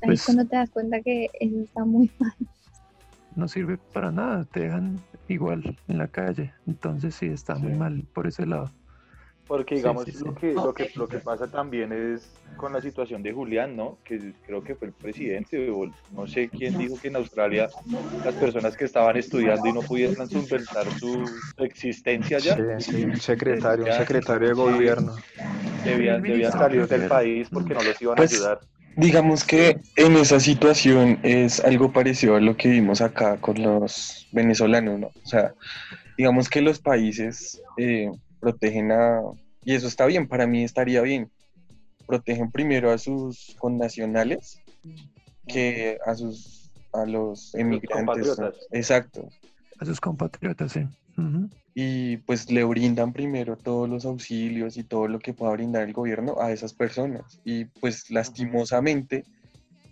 Ahí 0.01 0.07
pues, 0.07 0.25
cuando 0.25 0.45
te 0.45 0.55
das 0.55 0.69
cuenta 0.69 1.01
que 1.01 1.29
eso 1.39 1.59
está 1.59 1.83
muy 1.83 2.09
mal 2.19 2.33
no 3.35 3.47
sirve 3.47 3.77
para 3.77 4.11
nada, 4.11 4.43
te 4.45 4.61
dejan 4.61 4.99
igual 5.27 5.77
en 5.87 5.97
la 5.97 6.07
calle. 6.07 6.53
Entonces 6.67 7.15
sí, 7.15 7.27
está 7.27 7.55
muy 7.55 7.73
mal 7.73 8.03
por 8.13 8.27
ese 8.27 8.45
lado. 8.45 8.71
Porque 9.49 9.75
digamos, 9.77 10.07
Lo, 10.21 10.35
que, 10.35 10.53
lo, 10.53 10.73
que, 10.75 10.91
lo 10.93 11.07
que 11.07 11.17
pasa 11.17 11.47
también 11.47 11.91
es 11.91 12.29
con 12.55 12.71
la 12.71 12.81
situación 12.81 13.23
de 13.23 13.33
Julián, 13.33 13.75
¿no? 13.75 13.97
Que 14.03 14.31
creo 14.45 14.63
que 14.63 14.75
fue 14.75 14.89
el 14.89 14.93
presidente, 14.93 15.71
o 15.71 15.91
no 16.11 16.27
sé 16.27 16.49
quién 16.49 16.77
dijo 16.77 16.99
que 17.01 17.07
en 17.07 17.15
Australia 17.15 17.67
las 18.23 18.35
personas 18.35 18.77
que 18.77 18.85
estaban 18.85 19.17
estudiando 19.17 19.67
y 19.67 19.73
no 19.73 19.81
pudieran 19.81 20.29
solventar 20.29 20.85
su 20.99 21.25
existencia 21.57 22.37
ya. 22.37 22.55
Sí, 22.79 22.91
sí, 22.91 23.15
secretario, 23.15 23.91
secretario 23.91 24.49
de 24.49 24.53
gobierno. 24.53 25.15
Debían, 25.83 26.21
debían 26.21 26.51
salir 26.51 26.87
del 26.87 27.07
país 27.07 27.47
porque 27.51 27.73
no 27.73 27.81
los 27.81 27.99
iban 27.99 28.13
a 28.13 28.17
pues, 28.17 28.33
ayudar. 28.33 28.59
Digamos 28.97 29.43
que 29.43 29.79
en 29.95 30.15
esa 30.17 30.39
situación 30.39 31.17
es 31.23 31.59
algo 31.59 31.91
parecido 31.91 32.35
a 32.35 32.39
lo 32.39 32.55
que 32.55 32.69
vimos 32.69 33.01
acá 33.01 33.37
con 33.37 33.59
los 33.63 34.27
venezolanos, 34.31 34.99
¿no? 34.99 35.07
O 35.07 35.25
sea, 35.25 35.55
digamos 36.19 36.47
que 36.49 36.61
los 36.61 36.77
países 36.77 37.59
eh, 37.77 38.11
protegen 38.39 38.91
a, 38.91 39.21
y 39.63 39.75
eso 39.75 39.87
está 39.87 40.05
bien, 40.05 40.27
para 40.27 40.47
mí 40.47 40.63
estaría 40.63 41.01
bien, 41.01 41.29
protegen 42.07 42.51
primero 42.51 42.91
a 42.91 42.97
sus 42.97 43.55
connacionales 43.59 44.61
que 45.47 45.97
a 46.05 46.15
sus 46.15 46.71
a 46.91 47.05
los 47.05 47.53
emigrantes. 47.53 48.35
Exacto. 48.71 49.29
A 49.79 49.85
sus 49.85 49.99
compatriotas, 50.01 50.71
sí 50.71 50.87
y 51.81 52.17
pues 52.17 52.51
le 52.51 52.63
brindan 52.63 53.13
primero 53.13 53.55
todos 53.55 53.89
los 53.89 54.05
auxilios 54.05 54.75
y 54.75 54.83
todo 54.83 55.07
lo 55.07 55.19
que 55.19 55.33
pueda 55.33 55.53
brindar 55.53 55.83
el 55.83 55.93
gobierno 55.93 56.35
a 56.41 56.51
esas 56.51 56.73
personas. 56.73 57.39
Y 57.45 57.65
pues 57.65 58.09
lastimosamente... 58.09 59.23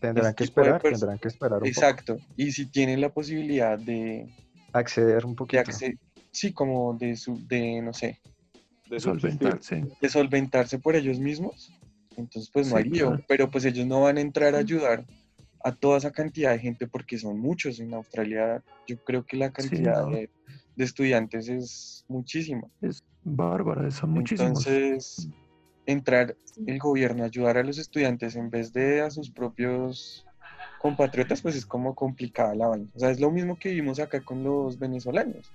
Tendrán 0.02 0.34
que 0.34 0.44
esperar, 0.44 0.82
tendrán 0.82 1.18
que 1.18 1.28
esperar. 1.30 1.62
Un 1.62 1.68
Exacto. 1.68 2.18
Y 2.36 2.52
si 2.52 2.66
tienen 2.66 3.02
la 3.02 3.10
posibilidad 3.10 3.80
de... 3.80 4.28
Acceder 4.74 5.26
un 5.26 5.36
poquito. 5.36 5.72
sí, 6.32 6.52
como 6.52 6.94
de, 6.94 7.16
su, 7.16 7.48
de, 7.48 7.82
no 7.82 7.94
sé. 7.94 8.20
De 8.90 9.00
solventarse. 9.00 9.86
De 10.02 10.10
solventarse 10.10 10.80
por 10.80 10.96
ellos 10.96 11.20
mismos. 11.20 11.72
Entonces 12.16 12.50
pues 12.52 12.70
no 12.70 12.78
hay 12.78 12.86
lío. 12.86 13.20
Pero 13.28 13.50
pues 13.50 13.66
ellos 13.66 13.86
no 13.86 14.02
van 14.02 14.18
a 14.18 14.22
entrar 14.22 14.56
a 14.56 14.60
ayudar 14.60 15.06
a 15.64 15.72
toda 15.74 15.98
esa 15.98 16.12
cantidad 16.12 16.52
de 16.52 16.60
gente 16.60 16.88
porque 16.88 17.18
son 17.18 17.40
muchos 17.40 17.80
en 17.80 17.94
Australia. 17.94 18.64
Yo 18.88 18.98
creo 19.04 19.26
que 19.26 19.38
la 19.38 19.52
cantidad 19.52 20.08
de 20.08 20.30
de 20.78 20.86
estudiantes 20.86 21.50
es 21.50 22.06
muchísimo. 22.08 22.72
Es 22.82 23.04
bárbara, 23.24 23.90
son 23.92 24.12
muchísimos. 24.12 24.66
Entonces, 24.66 25.28
entrar 25.86 26.38
el 26.66 26.80
gobierno 26.80 27.24
a 27.24 27.26
ayudar 27.26 27.58
a 27.58 27.64
los 27.64 27.80
estudiantes 27.80 28.36
en 28.36 28.50
vez 28.50 28.72
de 28.72 29.02
a 29.02 29.10
sus 29.10 29.32
propios 29.32 30.26
compatriotas, 30.80 31.42
pues 31.42 31.56
es 31.56 31.66
como 31.66 31.96
complicada 31.96 32.54
la 32.54 32.68
vaina. 32.68 32.88
O 32.94 33.00
sea, 33.00 33.10
es 33.10 33.20
lo 33.20 33.32
mismo 33.32 33.58
que 33.58 33.72
vimos 33.72 34.00
acá 34.00 34.22
con 34.22 34.44
los 34.44 34.78
venezolanos. 34.78 35.52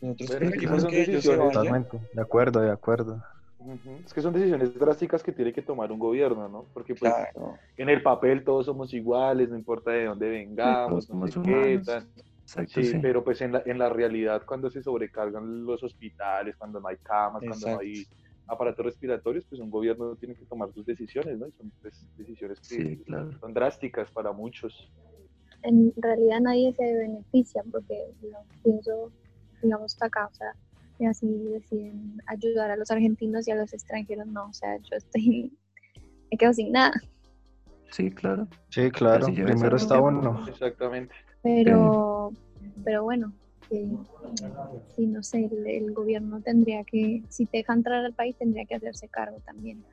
Nosotros 0.00 0.36
preferimos 0.36 0.84
que 0.86 1.02
ellos 1.02 1.24
se 1.24 1.36
vayan. 1.36 1.86
De 2.12 2.22
acuerdo, 2.22 2.60
de 2.60 2.70
acuerdo. 2.70 3.22
Es 4.04 4.14
que 4.14 4.22
son 4.22 4.32
decisiones 4.32 4.74
drásticas 4.78 5.22
que 5.22 5.32
tiene 5.32 5.52
que 5.52 5.60
tomar 5.60 5.92
un 5.92 5.98
gobierno, 5.98 6.48
¿no? 6.48 6.64
Porque 6.72 6.94
pues 6.94 7.12
en 7.76 7.88
el 7.90 8.02
papel 8.02 8.42
todos 8.42 8.66
somos 8.66 8.94
iguales, 8.94 9.50
no 9.50 9.56
importa 9.56 9.90
de 9.90 10.06
dónde 10.06 10.30
vengamos, 10.30 11.10
no 11.10 11.26
sé 11.28 11.40
qué, 11.42 11.82
sí, 12.66 12.98
pero 13.00 13.22
pues 13.22 13.40
en 13.42 13.52
la, 13.52 13.62
en 13.66 13.78
la 13.78 13.90
realidad 13.90 14.42
cuando 14.46 14.70
se 14.70 14.82
sobrecargan 14.82 15.64
los 15.64 15.82
hospitales, 15.82 16.56
cuando 16.56 16.80
no 16.80 16.88
hay 16.88 16.96
camas, 16.96 17.42
cuando 17.46 17.70
no 17.70 17.78
hay 17.80 18.06
aparatos 18.46 18.84
respiratorios, 18.84 19.44
pues 19.44 19.60
un 19.60 19.70
gobierno 19.70 20.16
tiene 20.16 20.34
que 20.34 20.44
tomar 20.46 20.72
sus 20.72 20.84
decisiones, 20.84 21.38
¿no? 21.38 21.46
Y 21.46 21.52
son 21.52 21.70
pues, 21.80 22.04
decisiones 22.16 22.60
que 22.60 22.98
son 23.40 23.54
drásticas 23.54 24.10
para 24.10 24.32
muchos. 24.32 24.90
En 25.62 25.92
realidad 25.96 26.40
nadie 26.40 26.72
se 26.72 26.82
beneficia 26.82 27.62
porque 27.70 27.94
pienso, 28.64 29.12
digamos, 29.62 29.96
acá, 30.02 30.26
o 30.26 30.34
sea, 30.34 30.54
y 30.98 31.06
así 31.06 31.26
deciden 31.26 32.20
ayudar 32.26 32.70
a 32.70 32.76
los 32.76 32.90
argentinos 32.90 33.48
y 33.48 33.52
a 33.52 33.56
los 33.56 33.72
extranjeros, 33.72 34.26
no, 34.26 34.46
o 34.46 34.52
sea, 34.52 34.76
yo 34.78 34.96
estoy, 34.96 35.52
me 36.30 36.38
quedo 36.38 36.52
sin 36.52 36.72
nada. 36.72 36.92
Sí, 37.90 38.10
claro. 38.10 38.46
Sí, 38.68 38.90
claro, 38.90 39.26
primero 39.26 39.76
está 39.76 40.00
uno. 40.00 40.46
Exactamente. 40.46 41.14
Pero, 41.42 42.32
pero 42.84 43.02
bueno, 43.02 43.32
si 44.96 45.06
no 45.06 45.22
sé, 45.22 45.48
el, 45.66 45.92
gobierno 45.92 46.40
tendría 46.40 46.82
que, 46.84 47.22
si 47.28 47.46
te 47.46 47.58
deja 47.58 47.72
entrar 47.72 48.04
al 48.04 48.12
país, 48.12 48.36
tendría 48.36 48.64
que 48.64 48.74
hacerse 48.74 49.08
cargo 49.08 49.38
también. 49.44 49.84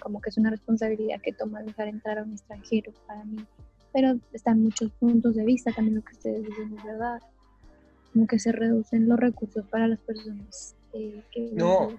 Como 0.00 0.20
que 0.20 0.30
es 0.30 0.36
una 0.36 0.50
responsabilidad 0.50 1.20
que 1.22 1.32
toma 1.32 1.62
dejar 1.62 1.88
entrar 1.88 2.18
a 2.18 2.22
un 2.22 2.32
extranjero 2.32 2.92
para 3.06 3.24
mí. 3.24 3.44
Pero 3.92 4.18
están 4.32 4.62
muchos 4.62 4.90
puntos 4.92 5.34
de 5.34 5.44
vista, 5.44 5.72
también 5.72 5.96
lo 5.96 6.02
que 6.02 6.12
ustedes 6.12 6.44
dicen 6.44 6.76
es 6.76 6.84
verdad. 6.84 7.20
Como 8.14 8.26
que 8.26 8.38
se 8.38 8.52
reducen 8.52 9.06
los 9.08 9.18
recursos 9.18 9.66
para 9.66 9.88
las 9.88 9.98
personas 9.98 10.74
eh, 10.94 11.22
que... 11.30 11.50
No, 11.52 11.90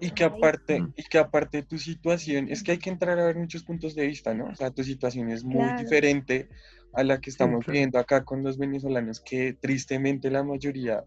y 0.00 0.10
que 0.10 0.24
aparte, 0.24 0.82
y 0.96 1.02
que 1.02 1.18
aparte 1.18 1.62
tu 1.62 1.78
situación, 1.78 2.48
es 2.48 2.62
que 2.62 2.72
hay 2.72 2.78
que 2.78 2.90
entrar 2.90 3.18
a 3.18 3.26
ver 3.26 3.36
muchos 3.36 3.62
puntos 3.62 3.94
de 3.94 4.06
vista, 4.06 4.34
¿no? 4.34 4.46
O 4.46 4.54
sea, 4.54 4.70
tu 4.70 4.82
situación 4.82 5.30
es 5.30 5.44
muy 5.44 5.66
diferente 5.78 6.48
a 6.94 7.04
la 7.04 7.20
que 7.20 7.30
estamos 7.30 7.66
viendo 7.66 7.98
acá 7.98 8.24
con 8.24 8.42
los 8.42 8.56
venezolanos, 8.56 9.20
que 9.20 9.52
tristemente 9.52 10.30
la 10.30 10.42
mayoría 10.42 11.04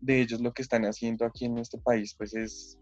de 0.00 0.20
ellos 0.20 0.40
lo 0.40 0.52
que 0.52 0.62
están 0.62 0.84
haciendo 0.84 1.24
aquí 1.24 1.46
en 1.46 1.54
nuestro 1.54 1.80
país, 1.80 2.14
pues 2.16 2.34
es 2.34 2.78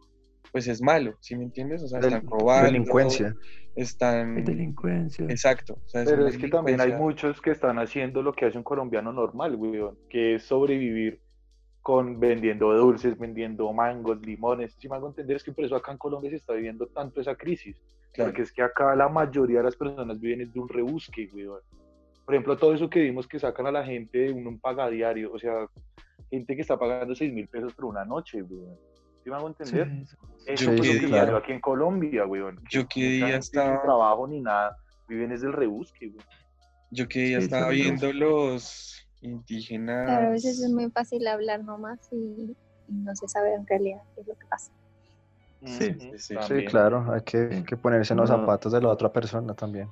pues 0.50 0.66
es 0.66 0.80
malo, 0.80 1.14
¿sí 1.20 1.36
me 1.36 1.44
entiendes? 1.44 1.82
O 1.82 1.88
sea, 1.88 2.00
están 2.00 2.26
robando. 2.26 2.72
Delincuencia. 2.72 3.34
Están... 3.76 4.44
Delincuencia. 4.44 5.26
Exacto. 5.28 5.78
Pero 5.92 6.26
es 6.26 6.38
que 6.38 6.48
también 6.48 6.80
hay 6.80 6.92
muchos 6.92 7.40
que 7.40 7.50
están 7.50 7.78
haciendo 7.78 8.22
lo 8.22 8.32
que 8.32 8.46
hace 8.46 8.56
un 8.56 8.64
colombiano 8.64 9.12
normal, 9.12 9.56
güey, 9.56 9.80
que 10.08 10.36
es 10.36 10.44
sobrevivir 10.44 11.20
con 11.88 12.20
vendiendo 12.20 12.70
dulces, 12.74 13.18
vendiendo 13.18 13.72
mangos, 13.72 14.20
limones. 14.20 14.74
Si 14.78 14.90
me 14.90 14.96
hago 14.96 15.08
entender 15.08 15.36
es 15.36 15.42
que 15.42 15.52
por 15.52 15.64
eso 15.64 15.74
acá 15.74 15.90
en 15.90 15.96
Colombia 15.96 16.28
se 16.28 16.36
está 16.36 16.52
viviendo 16.52 16.86
tanto 16.88 17.18
esa 17.18 17.34
crisis. 17.34 17.80
Porque 18.14 18.42
es 18.42 18.52
que 18.52 18.60
acá 18.60 18.94
la 18.94 19.08
mayoría 19.08 19.60
de 19.60 19.64
las 19.64 19.74
personas 19.74 20.20
viven 20.20 20.52
de 20.52 20.60
un 20.60 20.68
rebusque, 20.68 21.28
güey. 21.28 21.46
Por 22.26 22.34
ejemplo, 22.34 22.58
todo 22.58 22.74
eso 22.74 22.90
que 22.90 23.00
vimos 23.00 23.26
que 23.26 23.38
sacan 23.38 23.68
a 23.68 23.72
la 23.72 23.86
gente 23.86 24.18
de 24.18 24.32
un, 24.32 24.58
paga 24.58 24.90
diario, 24.90 25.32
o 25.32 25.38
sea, 25.38 25.66
gente 26.30 26.54
que 26.54 26.60
está 26.60 26.78
pagando 26.78 27.14
6 27.14 27.32
mil 27.32 27.48
pesos 27.48 27.72
por 27.72 27.86
una 27.86 28.04
noche, 28.04 28.42
güey. 28.42 28.68
¿Sí 29.24 29.30
me 29.30 29.36
hago 29.36 29.48
entender? 29.48 29.90
Eso 30.44 30.70
es 30.72 31.02
lo 31.02 31.08
que 31.08 31.36
aquí 31.36 31.52
en 31.52 31.60
Colombia, 31.60 32.24
güey. 32.24 32.42
Yo 32.70 32.86
que 32.86 33.00
día 33.00 33.38
estaba... 33.38 33.72
Sin 33.72 33.80
trabajo 33.80 34.28
ni 34.28 34.42
nada, 34.42 34.76
viven 35.08 35.30
desde 35.30 35.46
el 35.46 35.54
rebusque, 35.54 36.08
güey. 36.08 36.26
Yo 36.90 37.08
que 37.08 37.20
día 37.20 37.38
estaba 37.38 37.70
viendo 37.70 38.12
los 38.12 39.07
indígenas. 39.20 40.06
Claro, 40.06 40.26
a 40.28 40.30
veces 40.30 40.60
es 40.60 40.70
muy 40.70 40.90
fácil 40.90 41.26
hablar 41.26 41.64
nomás 41.64 41.98
y, 42.12 42.56
no 42.88 43.14
se 43.14 43.28
sabe 43.28 43.52
en 43.52 43.66
realidad 43.66 44.00
qué 44.14 44.22
es 44.22 44.26
lo 44.26 44.34
que 44.34 44.46
pasa. 44.48 44.72
Sí, 45.64 45.94
sí, 46.16 46.36
sí, 46.40 46.64
claro, 46.64 47.12
hay 47.12 47.20
que, 47.22 47.64
que 47.66 47.76
ponerse 47.76 48.14
en 48.14 48.20
los 48.20 48.30
zapatos 48.30 48.72
de 48.72 48.80
la 48.80 48.88
otra 48.88 49.12
persona 49.12 49.54
también. 49.54 49.88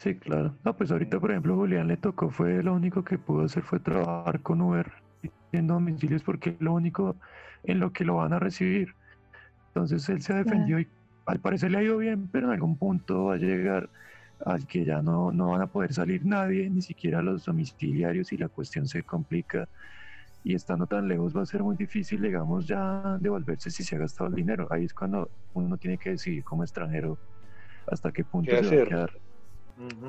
Sí, 0.00 0.14
claro. 0.14 0.56
No, 0.64 0.76
pues 0.76 0.90
ahorita, 0.90 1.18
por 1.18 1.30
ejemplo, 1.30 1.56
Julián 1.56 1.88
le 1.88 1.96
tocó, 1.96 2.30
fue 2.30 2.62
lo 2.62 2.74
único 2.74 3.04
que 3.04 3.18
pudo 3.18 3.44
hacer 3.44 3.62
fue 3.62 3.80
trabajar 3.80 4.42
con 4.42 4.60
Uber 4.60 4.90
pidiendo 5.20 5.74
domicilios 5.74 6.22
porque 6.22 6.50
es 6.50 6.60
lo 6.60 6.72
único 6.72 7.16
en 7.64 7.80
lo 7.80 7.92
que 7.92 8.04
lo 8.04 8.16
van 8.16 8.32
a 8.32 8.38
recibir. 8.38 8.94
Entonces 9.68 10.08
él 10.08 10.22
se 10.22 10.34
defendió 10.34 10.78
y 10.78 10.88
al 11.26 11.40
parecer 11.40 11.70
le 11.70 11.78
ha 11.78 11.82
ido 11.82 11.98
bien, 11.98 12.28
pero 12.30 12.46
en 12.46 12.52
algún 12.52 12.78
punto 12.78 13.26
va 13.26 13.34
a 13.34 13.38
llegar 13.38 13.90
al 14.44 14.66
que 14.66 14.84
ya 14.84 15.02
no, 15.02 15.32
no 15.32 15.48
van 15.48 15.62
a 15.62 15.66
poder 15.66 15.92
salir 15.92 16.24
nadie, 16.24 16.68
ni 16.70 16.82
siquiera 16.82 17.22
los 17.22 17.44
domiciliarios 17.44 18.32
y 18.32 18.36
la 18.36 18.48
cuestión 18.48 18.86
se 18.86 19.02
complica. 19.02 19.68
Y 20.44 20.54
estando 20.54 20.86
tan 20.86 21.08
lejos 21.08 21.36
va 21.36 21.42
a 21.42 21.46
ser 21.46 21.62
muy 21.62 21.76
difícil, 21.76 22.22
digamos, 22.22 22.66
ya 22.66 23.18
devolverse 23.20 23.70
si 23.70 23.82
se 23.82 23.96
ha 23.96 23.98
gastado 23.98 24.30
el 24.30 24.36
dinero. 24.36 24.68
Ahí 24.70 24.84
es 24.84 24.94
cuando 24.94 25.30
uno 25.52 25.76
tiene 25.76 25.98
que 25.98 26.10
decidir 26.10 26.44
como 26.44 26.62
extranjero 26.62 27.18
hasta 27.86 28.12
qué 28.12 28.24
punto 28.24 28.50
se 28.50 28.76
va 28.76 28.82
a 28.82 28.86
quedar. 28.86 29.10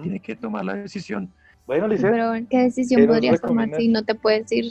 Tiene 0.02 0.20
que 0.20 0.36
tomar 0.36 0.66
la 0.66 0.76
decisión. 0.76 1.34
Bueno, 1.66 1.88
Pero 1.90 2.34
¿qué 2.50 2.64
decisión 2.64 3.06
podrías 3.06 3.42
tomar 3.42 3.70
si 3.76 3.88
no 3.88 4.04
te 4.04 4.16
puedes 4.16 4.52
ir? 4.52 4.66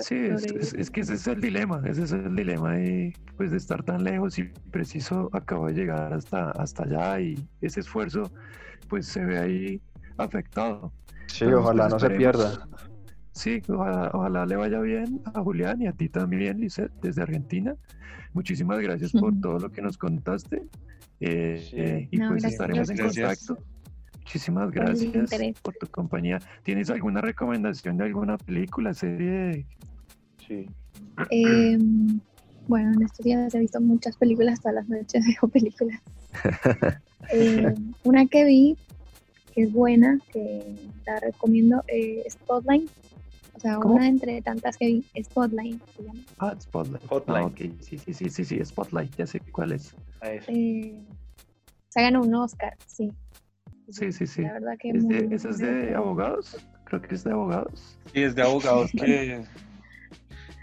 Sí, 0.00 0.16
es, 0.16 0.90
que 0.90 1.00
ese 1.00 1.14
es 1.14 1.26
el 1.26 1.40
dilema, 1.40 1.82
ese 1.86 2.04
es 2.04 2.12
el 2.12 2.34
dilema 2.34 2.74
de, 2.74 3.12
pues, 3.36 3.50
de 3.50 3.56
estar 3.56 3.82
tan 3.82 4.04
lejos 4.04 4.38
y 4.38 4.44
preciso 4.70 5.28
acaba 5.32 5.68
de 5.68 5.74
llegar 5.74 6.12
hasta, 6.12 6.50
hasta 6.52 6.84
allá 6.84 7.20
y 7.20 7.48
ese 7.60 7.80
esfuerzo 7.80 8.30
pues 8.88 9.06
se 9.06 9.24
ve 9.24 9.38
ahí 9.38 9.80
afectado. 10.16 10.92
Sí, 11.26 11.44
ojalá 11.46 11.88
pues, 11.88 11.94
no 11.94 12.08
se 12.08 12.10
pierda. 12.16 12.68
Sí, 13.32 13.62
ojalá, 13.68 14.44
le 14.44 14.56
vaya 14.56 14.80
bien 14.80 15.22
a 15.32 15.40
Julián 15.42 15.80
y 15.80 15.86
a 15.86 15.92
ti 15.92 16.08
también, 16.08 16.60
Lizeth, 16.60 16.92
desde 17.00 17.22
Argentina. 17.22 17.74
Muchísimas 18.32 18.80
gracias 18.80 19.12
por 19.12 19.40
todo 19.40 19.58
lo 19.58 19.70
que 19.70 19.80
nos 19.80 19.96
contaste. 19.96 20.62
Eh, 21.20 21.68
eh, 21.72 22.08
y 22.10 22.18
pues 22.18 22.44
estaremos 22.44 22.90
en 22.90 22.98
contacto. 22.98 23.58
Muchísimas 24.30 24.70
gracias 24.70 25.60
por, 25.60 25.74
tu 25.74 25.88
compañía. 25.88 26.38
¿Tienes 26.62 26.88
alguna 26.88 27.20
recomendación 27.20 27.96
de 27.96 28.04
alguna 28.04 28.38
película, 28.38 28.94
serie? 28.94 29.66
Sí. 30.46 30.66
Em, 31.30 32.20
bueno, 32.68 32.92
en 32.92 33.02
estos 33.02 33.24
días 33.26 33.52
he 33.52 33.58
visto 33.58 33.80
muchas 33.80 34.16
películas, 34.16 34.60
todas 34.60 34.76
las 34.76 34.88
noches 34.88 35.24
veo 35.42 35.50
películas. 35.50 36.00
Em, 37.32 37.92
una 38.04 38.26
que 38.26 38.44
vi, 38.44 38.76
que 39.52 39.64
es 39.64 39.72
buena, 39.72 40.18
que 40.32 40.76
la 41.04 41.18
recomiendo, 41.18 41.82
eh, 41.88 42.22
Spotlight. 42.30 42.88
O 43.56 43.60
sea, 43.60 43.80
una 43.80 44.06
entre 44.06 44.40
tantas 44.42 44.76
que 44.76 44.86
vi, 44.86 45.04
Spotlight 45.24 45.82
se 45.96 46.04
llama. 46.04 46.20
Ah, 46.38 46.54
Spotlight. 46.56 47.02
Ah, 47.26 47.46
okay. 47.46 47.76
Sí, 47.80 47.98
sí, 47.98 48.14
sí, 48.14 48.30
sí, 48.30 48.44
sí, 48.44 48.64
Spotlight, 48.64 49.14
ya 49.16 49.26
sé 49.26 49.40
cuál 49.40 49.72
es. 49.72 49.94
Eh, 50.22 51.02
se 51.88 52.00
ganó 52.00 52.22
un 52.22 52.34
Oscar, 52.36 52.76
sí. 52.86 53.12
Sí, 53.90 54.12
sí, 54.12 54.26
sí. 54.26 54.42
La 54.42 54.54
verdad 54.54 54.78
que 54.78 54.90
¿Es 54.90 55.08
de, 55.08 55.28
¿Eso 55.30 55.50
es 55.50 55.58
de 55.58 55.94
abogados? 55.94 56.56
Creo 56.84 57.02
que 57.02 57.14
es 57.14 57.24
de 57.24 57.32
abogados. 57.32 57.98
Sí, 58.12 58.22
es 58.22 58.34
de 58.34 58.42
abogados 58.42 58.90
que, 58.92 59.42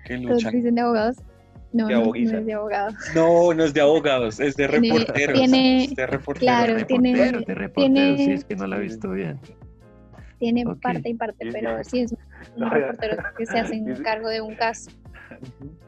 que 0.05 0.17
luchan. 0.17 0.53
dicen 0.53 0.75
de 0.75 0.81
abogados? 0.81 1.17
No, 1.74 1.89
no, 1.89 2.05
no, 2.05 2.15
es 2.15 2.46
de 2.46 2.53
abogados. 2.53 2.96
No, 3.13 3.53
no 3.53 3.63
es 3.63 3.74
de 3.74 3.81
abogados, 3.81 4.39
es 4.39 4.55
de 4.55 4.67
reporteros. 4.67 5.38
Tiene, 5.38 5.84
es 5.84 5.96
de 5.96 6.07
reporteros. 6.07 6.39
Claro, 6.39 6.86
tiene, 6.86 7.13
de 7.13 7.31
reporteros, 7.31 7.74
tiene, 7.74 8.17
sí, 8.17 8.31
es 8.31 8.46
que 8.46 8.55
no 8.55 8.67
la 8.67 8.77
he 8.77 8.81
visto 8.81 9.12
bien. 9.12 9.39
Tiene 10.39 10.63
parte 10.81 11.10
y 11.10 11.13
parte, 11.13 11.50
pero 11.51 11.84
sí 11.84 12.01
es 12.01 12.15
un 12.55 12.72
reportero 12.72 13.17
que 13.38 13.46
se 13.46 13.60
hacen 13.60 13.86
cargo 14.03 14.29
de 14.29 14.41
un 14.41 14.55
caso. 14.55 14.91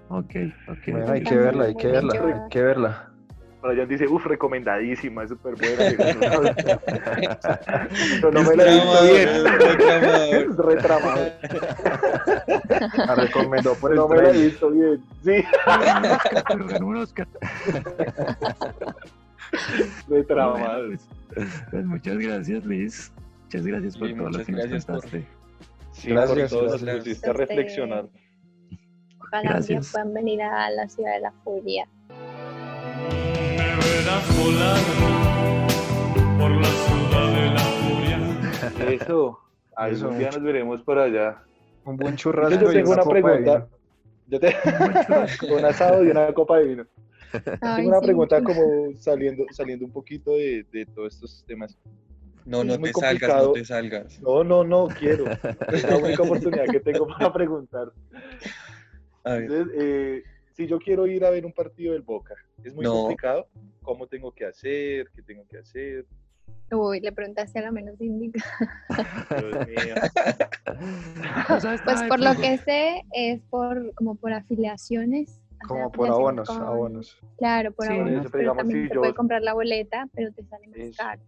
Ok, 0.10 0.36
ok. 0.68 0.92
Bueno, 0.92 1.12
hay 1.12 1.24
que 1.24 1.36
verla, 1.36 1.66
hay 1.66 1.76
que 1.76 1.88
verla, 1.88 2.14
hay 2.14 2.50
que 2.50 2.62
verla. 2.62 3.09
Brian 3.62 3.90
dice, 3.90 4.08
uff, 4.08 4.26
recomendadísima, 4.26 5.24
es 5.24 5.30
súper 5.30 5.56
buena. 5.56 5.96
Pero 8.22 8.32
no 8.32 8.44
me 8.44 8.56
la 8.56 8.64
he 8.66 8.76
visto 8.76 9.04
bien. 9.04 10.58
Retramado. 10.58 11.26
La 13.06 13.16
recomendó 13.16 13.76
por 13.76 13.92
el 13.92 13.98
No 13.98 14.08
me 14.08 14.22
la 14.22 14.30
he 14.30 14.44
visto 14.46 14.72
bien. 14.72 15.04
Sí. 15.24 15.44
Un 16.82 16.98
Oscar. 16.98 17.28
Retramado. 20.08 20.88
Pues, 20.88 21.10
pues, 21.70 21.86
muchas 21.86 22.18
gracias, 22.18 22.66
Liz. 22.66 23.12
Muchas 23.44 23.66
gracias 23.66 23.98
por 23.98 24.14
todo 24.14 24.30
lo 24.30 24.46
que 24.46 24.52
nos 24.52 24.86
contaste. 24.86 25.28
Sí, 25.92 26.10
gracias, 26.10 26.54
por 26.54 26.68
todo, 26.68 26.78
nos 26.78 26.98
pusiste 27.00 27.30
a 27.30 27.34
reflexionar. 27.34 28.06
Ojalá 29.20 29.52
gracias. 29.52 29.92
puedan 29.92 30.14
venir 30.14 30.42
a 30.42 30.70
la 30.72 30.88
ciudad 30.88 31.14
de 31.16 31.20
la 31.20 31.32
furia 31.44 31.88
por 36.38 36.52
la 36.52 36.70
ciudad 36.70 37.28
de 37.34 37.50
la 37.52 37.60
furia. 37.60 38.18
Eso, 38.92 39.40
algún 39.76 40.18
día 40.18 40.30
nos 40.32 40.44
veremos 40.44 40.82
por 40.84 41.00
allá. 41.00 41.44
Un 41.86 41.98
buen 41.98 42.16
churrasco. 42.16 42.60
Yo 42.60 42.72
tengo 42.72 42.92
una, 42.92 43.04
pregunta. 43.04 43.68
Yo 44.28 44.40
tengo 44.40 44.58
un 45.58 45.66
asado 45.66 46.04
y 46.04 46.10
una 46.10 46.34
copa 46.34 46.60
de 46.60 46.66
vino. 46.66 46.86
tengo 47.76 47.90
una 47.90 48.02
pregunta 48.02 48.44
como 48.44 48.62
saliendo, 48.98 49.46
saliendo 49.52 49.86
un 49.86 49.92
poquito 49.92 50.32
de, 50.32 50.66
de 50.72 50.86
todos 50.86 51.16
estos 51.16 51.44
temas. 51.48 51.78
No, 52.46 52.64
no 52.64 52.80
te 52.80 52.94
salgas, 52.94 53.44
no 53.44 53.52
te 53.52 53.66
salgas. 53.66 54.22
No, 54.22 54.44
no, 54.44 54.64
no, 54.64 54.88
quiero. 54.88 55.26
Es 55.72 55.90
la 55.90 55.98
única 55.98 56.24
oportunidad 56.24 56.66
que 56.66 56.80
tengo 56.80 57.08
para 57.08 57.32
preguntar. 57.32 57.92
Entonces, 59.24 59.68
eh, 59.80 60.24
si 60.60 60.68
yo 60.68 60.78
quiero 60.78 61.08
ir 61.08 61.24
a 61.24 61.30
ver 61.30 61.46
un 61.46 61.54
partido 61.54 61.94
del 61.94 62.02
Boca, 62.02 62.36
es 62.66 62.76
muy 62.76 62.86
complicado. 62.86 63.48
¿Cómo 63.82 64.08
tengo 64.08 64.34
que 64.34 64.46
hacer? 64.46 65.10
¿Qué 65.16 65.22
tengo 65.22 65.48
que 65.48 65.58
hacer? 65.58 66.06
Uy, 66.70 67.00
le 67.00 67.14
preguntaste 67.14 67.60
a 67.60 67.62
la 67.62 67.72
menos 67.72 67.96
indicada. 68.02 68.46
Dios 69.40 69.68
mío. 69.68 69.96
pues 71.86 72.04
por 72.10 72.20
lo 72.20 72.36
que 72.36 72.58
sé, 72.58 73.06
es 73.14 73.40
por 73.50 73.94
como 73.96 74.16
por 74.16 74.34
afiliaciones. 74.34 75.40
Como 75.66 75.90
por 75.94 76.10
abonos, 76.10 76.50
abonos. 76.50 77.18
Claro, 77.38 77.72
por 77.72 77.90
abonos, 77.90 78.28
pero, 78.30 78.54
también 78.54 78.90
te 78.90 78.96
puede 78.96 79.14
comprar 79.14 79.42
la 79.42 79.54
boleta, 79.54 80.10
pero 80.14 80.34
te 80.34 80.44
sale 80.44 80.68
más 80.68 80.98
caro. 80.98 81.22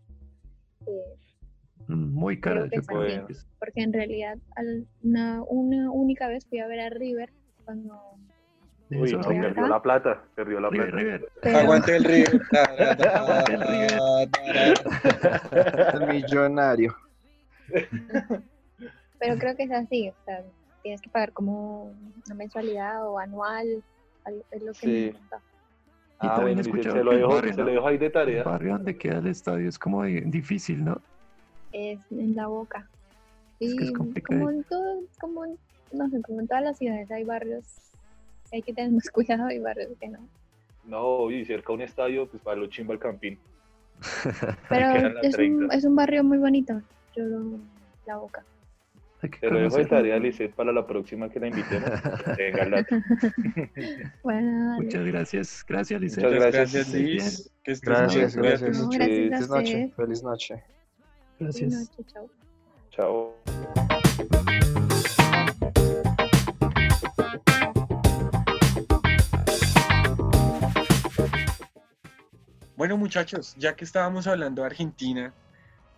Mm, 1.87 2.13
muy 2.13 2.37
caro. 2.41 2.67
porque 3.59 3.81
en 3.81 3.93
realidad 3.93 4.37
una, 5.03 5.41
una 5.43 5.89
única 5.89 6.27
vez 6.27 6.45
fui 6.47 6.59
a 6.59 6.67
ver 6.67 6.81
a 6.81 6.89
River 6.89 7.31
cuando 7.63 8.17
Uy, 8.91 9.13
no, 9.13 9.21
perdió 9.21 9.67
la 9.67 9.81
plata, 9.81 10.21
perdió 10.35 10.59
la 10.59 10.69
plata. 10.69 11.59
Aguante 11.59 11.95
el 11.95 12.03
río. 12.03 12.25
Aguante 13.13 13.53
el 13.53 13.61
río. 13.61 13.87
el 15.93 16.07
millonario. 16.07 16.95
Pero 19.19 19.37
creo 19.37 19.55
que 19.55 19.63
es 19.63 19.71
así, 19.71 20.09
o 20.09 20.25
sea, 20.25 20.43
tienes 20.83 21.01
que 21.01 21.09
pagar 21.09 21.31
como 21.31 21.93
una 22.25 22.35
mensualidad 22.35 23.07
o 23.07 23.17
anual, 23.17 23.81
es 24.51 24.61
lo 24.61 24.73
que 24.73 24.79
sí. 24.79 25.13
Y 26.23 26.27
ah, 26.27 26.35
también 26.35 26.61
bueno, 26.61 26.83
se, 26.83 27.03
lo 27.03 27.11
dejo, 27.11 27.39
se 27.41 27.53
lo 27.53 27.65
dejo 27.65 27.87
ahí 27.87 27.97
de 27.97 28.09
tarea. 28.09 28.39
El 28.39 28.43
barrio 28.43 28.73
donde 28.73 28.97
queda 28.97 29.19
el 29.19 29.27
estadio 29.27 29.69
es 29.69 29.79
como 29.79 30.03
difícil, 30.03 30.83
¿no? 30.83 31.01
Es 31.71 31.99
en 32.11 32.35
la 32.35 32.47
boca. 32.47 32.87
Sí, 33.57 33.77
es, 33.79 33.91
como 33.91 34.49
en 34.49 34.63
todo, 34.65 34.99
como 35.19 35.45
en, 35.45 35.57
no 35.93 36.09
sé, 36.09 36.21
como 36.21 36.41
en 36.41 36.47
todas 36.47 36.63
las 36.63 36.77
ciudades 36.77 37.09
hay 37.09 37.23
barrios 37.23 37.63
hay 38.51 38.61
que 38.61 38.73
tener 38.73 38.91
más 38.91 39.09
cuidado 39.09 39.49
y 39.49 39.59
barrios 39.59 39.91
que 39.99 40.07
no. 40.07 40.19
No, 40.85 41.29
y 41.31 41.45
cerca 41.45 41.73
un 41.73 41.81
estadio, 41.81 42.27
pues 42.27 42.41
para 42.41 42.57
lo 42.57 42.67
chimba 42.67 42.93
el 42.93 42.99
campín. 42.99 43.39
Pero 44.69 45.19
es 45.21 45.37
un, 45.37 45.71
es 45.71 45.85
un, 45.85 45.95
barrio 45.95 46.23
muy 46.23 46.39
bonito, 46.39 46.81
yo 47.15 47.23
lo, 47.23 47.59
la 48.05 48.17
boca. 48.17 48.43
Te 49.39 49.51
lo 49.51 49.59
dejo 49.59 49.77
de 49.77 49.85
tarea, 49.85 50.17
Lizeth, 50.17 50.53
para 50.55 50.71
la 50.71 50.87
próxima 50.87 51.29
que 51.29 51.39
la 51.39 51.47
invitemos. 51.47 51.89
Venga, 52.37 52.63
el 52.63 52.71
dato. 52.71 52.95
bueno, 54.23 54.77
Muchas 54.81 55.05
gracias. 55.05 55.65
Gracias, 55.67 56.01
Lizeth. 56.01 56.23
Muchas 56.23 56.51
gracias, 56.51 56.93
Liz. 56.93 57.51
Que 57.63 57.75
gracias, 57.83 58.35
gracias. 58.35 58.79
No, 58.79 58.89
gracias 58.89 59.49
noche. 59.49 59.93
Feliz 59.95 60.23
noche. 60.23 60.63
Gracias. 61.39 61.59
Feliz 61.59 61.89
noche, 61.89 62.11
chao. 62.11 62.29
Chao. 62.89 63.80
Bueno, 72.91 73.05
muchachos, 73.05 73.55
ya 73.57 73.73
que 73.73 73.85
estábamos 73.85 74.27
hablando 74.27 74.63
de 74.63 74.65
Argentina, 74.65 75.33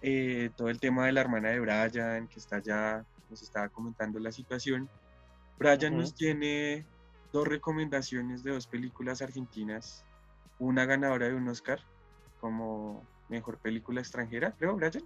eh, 0.04 0.52
todo 0.56 0.70
el 0.70 0.80
tema 0.80 1.08
de 1.08 1.12
la 1.12 1.22
hermana 1.22 1.50
de 1.50 1.60
Brian, 1.60 2.28
que 2.28 2.38
está 2.38 2.58
allá, 2.58 3.04
nos 3.32 3.42
estaba 3.42 3.68
comentando 3.70 4.20
la 4.20 4.32
situación. 4.32 4.88
Brian 5.58 5.98
nos 5.98 6.14
tiene 6.14 6.86
dos 7.32 7.48
recomendaciones 7.48 8.44
de 8.44 8.52
dos 8.52 8.68
películas 8.68 9.24
argentinas, 9.24 10.06
una 10.60 10.86
ganadora 10.86 11.30
de 11.30 11.34
un 11.34 11.48
Oscar 11.48 11.80
como 12.40 13.04
mejor 13.28 13.58
película 13.58 14.00
extranjera, 14.00 14.52
creo, 14.52 14.76
Brian. 14.76 15.04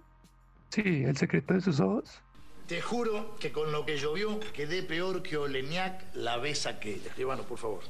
Sí, 0.68 1.04
El 1.04 1.16
secreto 1.16 1.54
de 1.54 1.62
sus 1.62 1.80
ojos. 1.80 2.20
Te 2.66 2.82
juro 2.82 3.34
que 3.36 3.50
con 3.50 3.72
lo 3.72 3.86
que 3.86 3.96
llovió 3.96 4.38
quedé 4.52 4.82
peor 4.82 5.22
que 5.22 5.38
Oleñac 5.38 6.04
la 6.14 6.36
vez 6.36 6.66
aquella. 6.66 7.06
Escribano, 7.06 7.44
por 7.44 7.56
favor. 7.56 7.80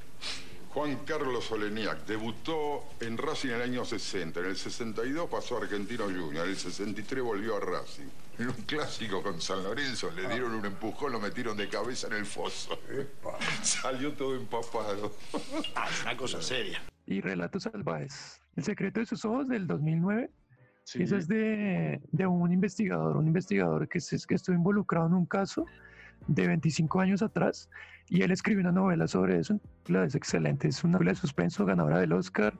Juan 0.78 0.96
Carlos 1.04 1.50
Oleniak 1.50 2.06
debutó 2.06 2.84
en 3.00 3.18
Racing 3.18 3.48
en 3.48 3.54
el 3.56 3.62
año 3.62 3.84
60. 3.84 4.38
En 4.38 4.46
el 4.46 4.56
62 4.56 5.28
pasó 5.28 5.56
a 5.56 5.62
Argentino 5.62 6.04
Junior. 6.04 6.44
En 6.44 6.50
el 6.52 6.56
63 6.56 7.20
volvió 7.20 7.56
a 7.56 7.60
Racing. 7.60 8.06
En 8.38 8.46
un 8.46 8.54
clásico 8.64 9.20
con 9.20 9.40
San 9.40 9.64
Lorenzo 9.64 10.08
le 10.12 10.28
dieron 10.28 10.54
un 10.54 10.64
empujón, 10.64 11.10
lo 11.10 11.18
metieron 11.18 11.56
de 11.56 11.68
cabeza 11.68 12.06
en 12.06 12.12
el 12.12 12.26
foso. 12.26 12.78
Salió 13.64 14.12
todo 14.12 14.36
empapado. 14.36 15.16
Ah, 15.74 15.88
es 15.90 16.02
una 16.02 16.16
cosa 16.16 16.40
seria. 16.40 16.80
Y 17.06 17.22
Relatos 17.22 17.64
Salvajes. 17.64 18.40
El 18.54 18.62
secreto 18.62 19.00
de 19.00 19.06
sus 19.06 19.24
ojos 19.24 19.48
del 19.48 19.66
2009. 19.66 20.30
Eso 20.94 21.16
es 21.16 21.26
de, 21.26 22.00
de, 22.12 22.26
un 22.28 22.52
investigador, 22.52 23.16
un 23.16 23.26
investigador 23.26 23.88
que, 23.88 23.98
que 23.98 24.34
estuvo 24.36 24.54
involucrado 24.54 25.08
en 25.08 25.14
un 25.14 25.26
caso 25.26 25.66
de 26.26 26.46
25 26.46 27.00
años 27.00 27.22
atrás 27.22 27.68
y 28.10 28.22
él 28.22 28.30
escribió 28.30 28.62
una 28.62 28.72
novela 28.72 29.06
sobre 29.06 29.38
eso. 29.38 29.60
Es 30.04 30.14
excelente, 30.14 30.68
es 30.68 30.82
una 30.84 30.94
novela 30.94 31.12
de 31.12 31.16
suspenso 31.16 31.64
ganadora 31.64 32.00
del 32.00 32.12
Oscar. 32.12 32.54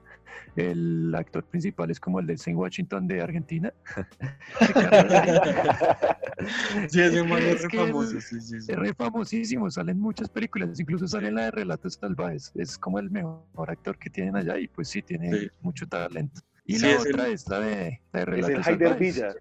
El 0.56 1.14
actor 1.14 1.44
principal 1.44 1.90
es 1.90 1.98
como 1.98 2.20
el 2.20 2.26
de 2.26 2.36
Saint 2.36 2.58
Washington 2.58 3.06
de 3.06 3.22
Argentina. 3.22 3.72
sí, 6.88 7.00
es, 7.00 7.14
es 7.14 7.62
re 7.62 7.70
famoso. 7.70 8.20
Sí, 8.20 8.40
sí, 8.40 8.56
Es 8.56 8.76
re 8.76 8.94
famosísimo, 8.94 9.70
salen 9.70 9.98
muchas 9.98 10.28
películas, 10.28 10.78
incluso 10.78 11.08
sale 11.08 11.30
la 11.30 11.44
de 11.44 11.50
Relatos 11.52 11.94
Salvajes. 11.94 12.52
Es 12.54 12.76
como 12.76 12.98
el 12.98 13.10
mejor 13.10 13.70
actor 13.70 13.98
que 13.98 14.10
tienen 14.10 14.36
allá 14.36 14.58
y 14.58 14.68
pues 14.68 14.88
sí, 14.88 15.02
tiene 15.02 15.50
mucho 15.62 15.86
talento. 15.86 16.42
Y 16.64 16.78
la 16.78 17.00
otra 17.00 17.28
es 17.28 17.48
la 17.48 17.60
de, 17.60 18.02
la 18.12 18.20
de 18.20 18.26
Relatos 18.26 18.68
es 18.68 18.80
el 18.80 18.94
Villa. 18.96 19.34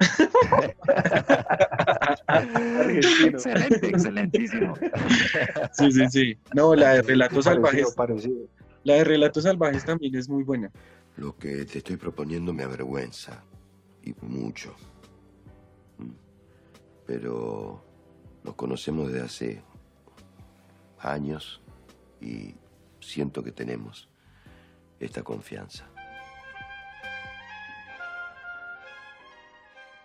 Excelente, 2.34 3.88
excelentísimo. 3.88 4.74
Sí, 5.72 5.92
sí, 5.92 6.08
sí. 6.10 6.38
No, 6.54 6.74
la 6.74 6.94
de 6.94 7.02
Relatos 7.02 7.44
Salvajes. 7.44 7.94
La 8.84 8.94
de 8.94 9.04
Relatos 9.04 9.44
Salvajes 9.44 9.84
también 9.84 10.14
es 10.14 10.28
muy 10.28 10.42
buena. 10.42 10.70
Lo 11.16 11.36
que 11.36 11.64
te 11.64 11.78
estoy 11.78 11.96
proponiendo 11.96 12.52
me 12.52 12.64
avergüenza. 12.64 13.44
Y 14.02 14.14
mucho. 14.20 14.74
Mm. 15.98 16.10
Pero 17.06 17.82
nos 18.42 18.54
conocemos 18.54 19.10
desde 19.10 19.24
hace 19.24 19.62
años 20.98 21.62
y 22.20 22.54
siento 23.00 23.42
que 23.42 23.52
tenemos 23.52 24.08
esta 25.00 25.22
confianza. 25.22 25.88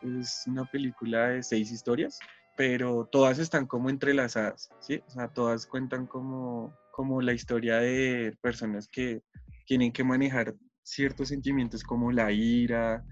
Es 0.01 0.43
una 0.47 0.65
película 0.65 1.29
de 1.29 1.43
seis 1.43 1.71
historias, 1.71 2.19
pero 2.57 3.07
todas 3.11 3.39
están 3.39 3.65
como 3.65 3.89
entrelazadas, 3.89 4.69
¿sí? 4.79 5.01
O 5.07 5.09
sea, 5.09 5.27
todas 5.29 5.65
cuentan 5.65 6.07
como, 6.07 6.73
como 6.91 7.21
la 7.21 7.33
historia 7.33 7.77
de 7.77 8.35
personas 8.41 8.87
que 8.87 9.21
tienen 9.65 9.91
que 9.91 10.03
manejar 10.03 10.55
ciertos 10.83 11.29
sentimientos 11.29 11.83
como 11.83 12.11
la 12.11 12.31
ira, 12.31 13.05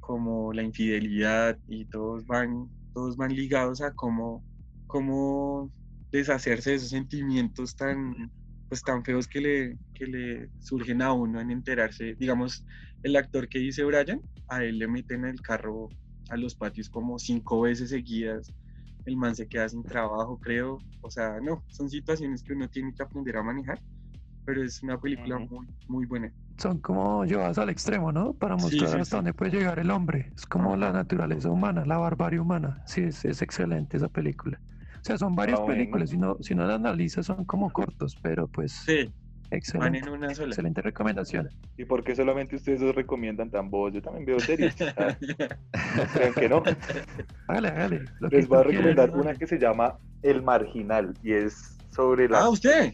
como 0.00 0.52
la 0.52 0.62
infidelidad 0.62 1.58
y 1.66 1.84
todos 1.86 2.24
van, 2.26 2.70
todos 2.94 3.16
van 3.16 3.34
ligados 3.34 3.80
a 3.80 3.92
cómo, 3.92 4.44
cómo 4.86 5.72
deshacerse 6.12 6.70
de 6.70 6.76
esos 6.76 6.90
sentimientos 6.90 7.74
tan, 7.76 8.32
pues, 8.68 8.82
tan 8.82 9.04
feos 9.04 9.26
que 9.26 9.40
le, 9.40 9.78
que 9.94 10.06
le 10.06 10.50
surgen 10.60 11.02
a 11.02 11.12
uno 11.12 11.40
en 11.40 11.50
enterarse. 11.50 12.14
Digamos, 12.14 12.64
el 13.02 13.16
actor 13.16 13.48
que 13.48 13.58
dice 13.58 13.84
Brian, 13.84 14.20
a 14.48 14.62
él 14.62 14.78
le 14.78 14.88
meten 14.88 15.24
el 15.24 15.40
carro 15.40 15.88
a 16.28 16.36
los 16.36 16.54
patios 16.54 16.88
como 16.88 17.18
cinco 17.18 17.62
veces 17.62 17.90
seguidas, 17.90 18.52
el 19.04 19.16
man 19.16 19.34
se 19.34 19.46
queda 19.46 19.68
sin 19.68 19.82
trabajo, 19.82 20.38
creo. 20.38 20.78
O 21.00 21.10
sea, 21.10 21.40
no, 21.40 21.62
son 21.68 21.88
situaciones 21.88 22.42
que 22.42 22.52
uno 22.52 22.68
tiene 22.68 22.92
que 22.92 23.02
aprender 23.02 23.36
a 23.36 23.42
manejar, 23.42 23.80
pero 24.44 24.62
es 24.62 24.82
una 24.82 25.00
película 25.00 25.38
muy, 25.38 25.66
muy 25.88 26.06
buena. 26.06 26.32
Son 26.58 26.78
como 26.80 27.24
llevadas 27.24 27.58
al 27.58 27.70
extremo, 27.70 28.12
¿no? 28.12 28.32
Para 28.32 28.56
mostrar 28.56 29.00
hasta 29.00 29.16
dónde 29.16 29.34
puede 29.34 29.52
llegar 29.58 29.78
el 29.78 29.90
hombre. 29.90 30.32
Es 30.34 30.46
como 30.46 30.76
la 30.76 30.92
naturaleza 30.92 31.50
humana, 31.50 31.84
la 31.84 31.98
barbarie 31.98 32.40
humana. 32.40 32.82
Sí, 32.86 33.02
es, 33.02 33.24
es 33.24 33.42
excelente 33.42 33.96
esa 33.96 34.08
película. 34.08 34.60
O 34.96 35.04
sea, 35.06 35.18
son 35.18 35.36
varias 35.36 35.60
ah, 35.60 35.66
películas, 35.66 36.10
si 36.10 36.18
no, 36.18 36.36
si 36.40 36.54
no 36.54 36.66
la 36.66 36.74
analizas 36.74 37.26
son 37.26 37.44
como 37.44 37.70
cortos, 37.70 38.16
pero 38.20 38.48
pues... 38.48 38.72
Sí, 38.72 39.12
Excelente. 39.50 39.98
Excelente 40.44 40.82
recomendación. 40.82 41.48
¿Y 41.76 41.84
por 41.84 42.02
qué 42.04 42.14
solamente 42.14 42.56
ustedes 42.56 42.80
dos 42.80 42.94
recomiendan 42.94 43.50
tan 43.50 43.70
vos? 43.70 43.92
Yo 43.92 44.02
también 44.02 44.26
veo 44.26 44.40
series. 44.40 44.74
¿Crean 46.14 46.34
que 46.34 46.48
no? 46.48 46.62
Hágale, 47.48 47.68
hágale. 47.68 48.04
Les 48.30 48.48
voy 48.48 48.58
a 48.58 48.62
recomendar 48.62 49.10
una 49.10 49.34
que 49.34 49.46
se 49.46 49.58
llama 49.58 49.98
El 50.22 50.42
Marginal 50.42 51.14
y 51.22 51.32
es 51.32 51.76
sobre 51.90 52.28
las 52.28 52.42
ah, 52.42 52.48
¿usted? 52.50 52.92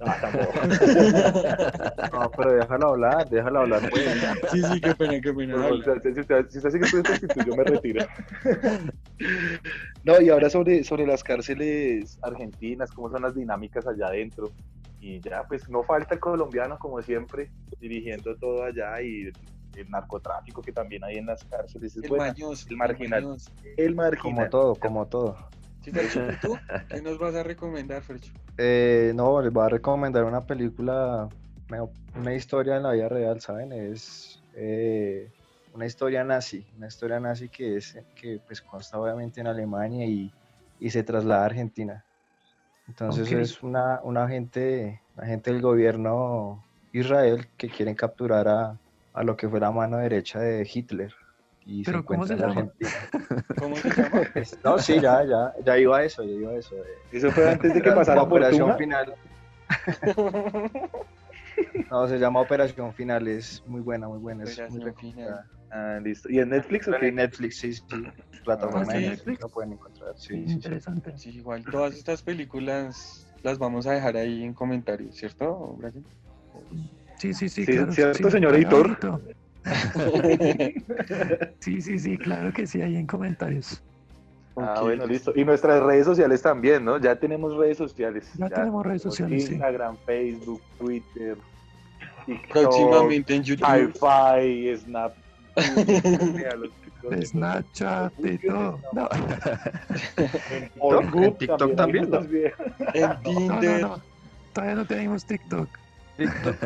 Ah, 0.00 0.18
no, 2.12 2.30
pero 2.36 2.52
déjalo 2.52 2.88
hablar, 2.88 3.28
déjalo 3.30 3.60
hablar. 3.60 3.88
Pues. 3.88 4.04
Sí, 4.52 4.62
sí, 4.62 4.80
qué 4.80 4.94
pena, 4.94 5.20
qué 5.22 5.32
pena. 5.32 5.56
No, 5.56 5.68
si, 5.68 5.78
usted, 5.78 6.46
si 6.50 6.58
usted 6.58 6.70
sigue 6.70 7.44
yo 7.46 7.56
me 7.56 7.64
retiro. 7.64 8.06
No, 10.04 10.20
y 10.20 10.28
ahora 10.28 10.50
sobre, 10.50 10.84
sobre 10.84 11.06
las 11.06 11.24
cárceles 11.24 12.18
argentinas, 12.22 12.92
cómo 12.92 13.10
son 13.10 13.22
las 13.22 13.34
dinámicas 13.34 13.86
allá 13.86 14.06
adentro 14.06 14.52
y 15.06 15.20
ya, 15.20 15.44
pues 15.44 15.68
no 15.68 15.84
falta 15.84 16.14
el 16.14 16.20
colombiano, 16.20 16.78
como 16.80 17.00
siempre, 17.00 17.48
dirigiendo 17.80 18.34
todo 18.36 18.64
allá 18.64 19.00
y 19.00 19.30
el 19.76 19.88
narcotráfico 19.88 20.60
que 20.62 20.72
también 20.72 21.04
hay 21.04 21.18
en 21.18 21.26
las 21.26 21.44
cárceles. 21.44 21.96
Es 21.96 22.04
el, 22.04 22.12
el 22.12 22.76
marginal. 22.76 23.36
El, 23.76 23.94
marginal. 23.94 24.34
Como 24.34 24.50
todo, 24.50 24.74
como 24.74 25.06
todo. 25.06 25.36
¿tú? 26.42 26.58
¿Qué 26.88 27.00
nos 27.02 27.18
vas 27.18 27.36
a 27.36 27.44
recomendar, 27.44 28.02
Fercho? 28.02 28.32
Eh, 28.58 29.12
no, 29.14 29.40
les 29.40 29.52
voy 29.52 29.66
a 29.66 29.68
recomendar 29.68 30.24
una 30.24 30.44
película, 30.44 31.28
una 32.16 32.34
historia 32.34 32.76
en 32.76 32.82
la 32.82 32.92
vida 32.92 33.08
real, 33.08 33.40
¿saben? 33.40 33.72
Es 33.72 34.42
eh, 34.54 35.30
una 35.72 35.86
historia 35.86 36.24
nazi, 36.24 36.66
una 36.76 36.88
historia 36.88 37.20
nazi 37.20 37.48
que 37.48 37.76
es 37.76 37.96
que 38.20 38.40
pues 38.44 38.60
consta 38.60 38.98
obviamente 38.98 39.40
en 39.40 39.46
Alemania 39.46 40.04
y, 40.04 40.32
y 40.80 40.90
se 40.90 41.04
traslada 41.04 41.42
a 41.44 41.46
Argentina. 41.46 42.05
Entonces 42.88 43.30
es 43.32 43.62
una, 43.62 44.00
una 44.02 44.24
agente, 44.24 45.00
agente 45.16 45.52
del 45.52 45.60
gobierno 45.60 46.64
Israel 46.92 47.48
que 47.56 47.68
quieren 47.68 47.94
capturar 47.94 48.48
a, 48.48 48.78
a 49.12 49.22
lo 49.22 49.36
que 49.36 49.48
fue 49.48 49.60
la 49.60 49.70
mano 49.70 49.98
derecha 49.98 50.38
de 50.38 50.68
Hitler. 50.72 51.12
Y 51.64 51.82
¿Pero 51.82 51.98
se 52.00 52.04
cómo 52.06 52.26
se 52.26 52.36
llama? 52.36 52.68
¿Cómo 53.58 53.76
se 53.76 53.90
llama? 53.90 54.22
No, 54.64 54.78
sí, 54.78 55.00
ya, 55.00 55.24
ya, 55.24 55.52
ya 55.64 55.78
iba 55.78 55.98
a 55.98 56.04
eso, 56.04 56.22
ya 56.22 56.30
iba 56.30 56.52
a 56.52 56.54
eso. 56.54 56.76
Eso 57.10 57.30
fue 57.32 57.50
antes 57.50 57.74
de 57.74 57.82
que 57.82 57.90
pasara 57.90 58.16
la 58.16 58.22
Operación 58.22 58.76
Final. 58.78 59.14
No, 61.90 62.08
se 62.08 62.18
llama 62.18 62.40
Operación 62.40 62.92
Final, 62.94 63.28
es 63.28 63.62
muy 63.66 63.80
buena, 63.80 64.08
muy 64.08 64.18
buena. 64.18 64.44
Es 64.44 64.60
muy 64.70 64.92
Final. 64.92 65.44
Ah, 65.70 65.98
listo. 66.02 66.30
¿Y 66.30 66.38
en 66.38 66.50
Netflix 66.50 66.88
o 66.88 66.92
qué? 66.98 67.08
En 67.08 67.16
Netflix, 67.16 67.58
sí, 67.58 67.72
sí. 67.72 67.82
Plataforma 68.44 68.92
ah, 68.92 68.94
de 68.94 69.10
Netflix 69.10 69.40
lo 69.40 69.48
pueden 69.48 69.72
encontrar. 69.72 70.12
Sí, 70.16 70.34
Interesante. 70.34 71.16
Sí, 71.18 71.30
igual 71.30 71.64
todas 71.64 71.94
estas 71.94 72.22
películas 72.22 73.28
las 73.42 73.58
vamos 73.58 73.86
a 73.86 73.92
dejar 73.92 74.16
ahí 74.16 74.42
en 74.42 74.54
comentarios, 74.54 75.16
¿cierto, 75.16 75.76
Brian? 75.78 76.04
Sí, 77.18 77.34
sí, 77.34 77.48
sí. 77.48 77.64
sí 77.64 77.72
claro, 77.72 77.92
¿Cierto, 77.92 78.30
señor 78.30 78.54
editor? 78.54 78.98
sí, 81.60 81.80
sí, 81.80 81.98
sí, 81.98 82.16
claro 82.16 82.52
que 82.52 82.66
sí, 82.66 82.80
ahí 82.80 82.96
en 82.96 83.06
comentarios. 83.06 83.82
Ah, 84.56 84.80
bueno, 84.80 85.06
listo. 85.06 85.32
Y 85.34 85.44
nuestras 85.44 85.82
redes 85.82 86.06
sociales 86.06 86.40
también, 86.40 86.84
¿no? 86.84 86.98
Ya 86.98 87.16
tenemos 87.16 87.56
redes 87.56 87.76
sociales. 87.76 88.30
Ya, 88.38 88.48
tenemos 88.48 88.86
redes 88.86 89.02
sociales. 89.02 89.50
Instagram, 89.50 89.96
Facebook, 90.06 90.62
Twitter, 90.78 91.36
TikTok, 92.24 92.52
próximamente 92.52 93.34
en 93.34 93.42
YouTube. 93.42 93.66
Hi-Fi, 93.66 94.76
Snap. 94.78 95.14
Snapchat 97.24 98.12
y 98.18 98.38
todo. 98.38 98.80
No. 98.92 99.08
¿En 101.16 101.36
TikTok, 101.36 101.76
también? 101.76 102.10
En 102.94 103.22
Tinder. 103.22 103.86
Todavía 104.52 104.74
no 104.74 104.86
tenemos 104.86 105.24
TikTok. 105.24 105.68
TikTok. 106.16 106.56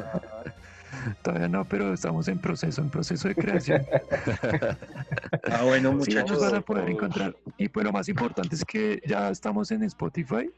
Todavía 1.22 1.48
no, 1.48 1.64
pero 1.64 1.92
estamos 1.92 2.28
en 2.28 2.38
proceso, 2.38 2.80
en 2.82 2.90
proceso 2.90 3.28
de 3.28 3.34
creación. 3.34 3.86
ah, 5.50 5.62
bueno, 5.64 5.92
muchachos. 5.92 6.38
Sí, 6.38 6.44
van 6.44 6.54
a 6.56 6.60
poder 6.60 6.90
encontrar. 6.90 7.36
Y 7.58 7.68
pues 7.68 7.84
lo 7.84 7.92
más 7.92 8.08
importante 8.08 8.54
es 8.54 8.64
que 8.64 9.00
ya 9.06 9.30
estamos 9.30 9.70
en 9.70 9.82
Spotify 9.84 10.50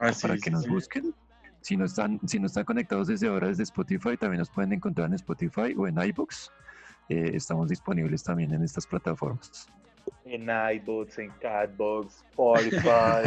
ah, 0.00 0.10
para 0.20 0.36
que 0.36 0.50
nos 0.50 0.66
busquen. 0.66 1.14
Si 1.60 1.76
no, 1.76 1.84
están, 1.84 2.20
si 2.26 2.40
no 2.40 2.46
están 2.46 2.64
conectados 2.64 3.08
desde 3.08 3.28
ahora 3.28 3.48
desde 3.48 3.62
Spotify, 3.62 4.16
también 4.16 4.38
nos 4.38 4.50
pueden 4.50 4.72
encontrar 4.72 5.08
en 5.08 5.14
Spotify 5.14 5.74
o 5.76 5.86
en 5.86 5.96
iBooks. 6.00 6.50
Eh, 7.08 7.32
estamos 7.34 7.68
disponibles 7.68 8.22
también 8.22 8.52
en 8.52 8.62
estas 8.62 8.86
plataformas 8.86 9.68
en 10.24 10.48
iBooks, 10.48 11.18
en 11.18 11.30
Catbox, 11.40 12.24
Spotify, 12.30 13.22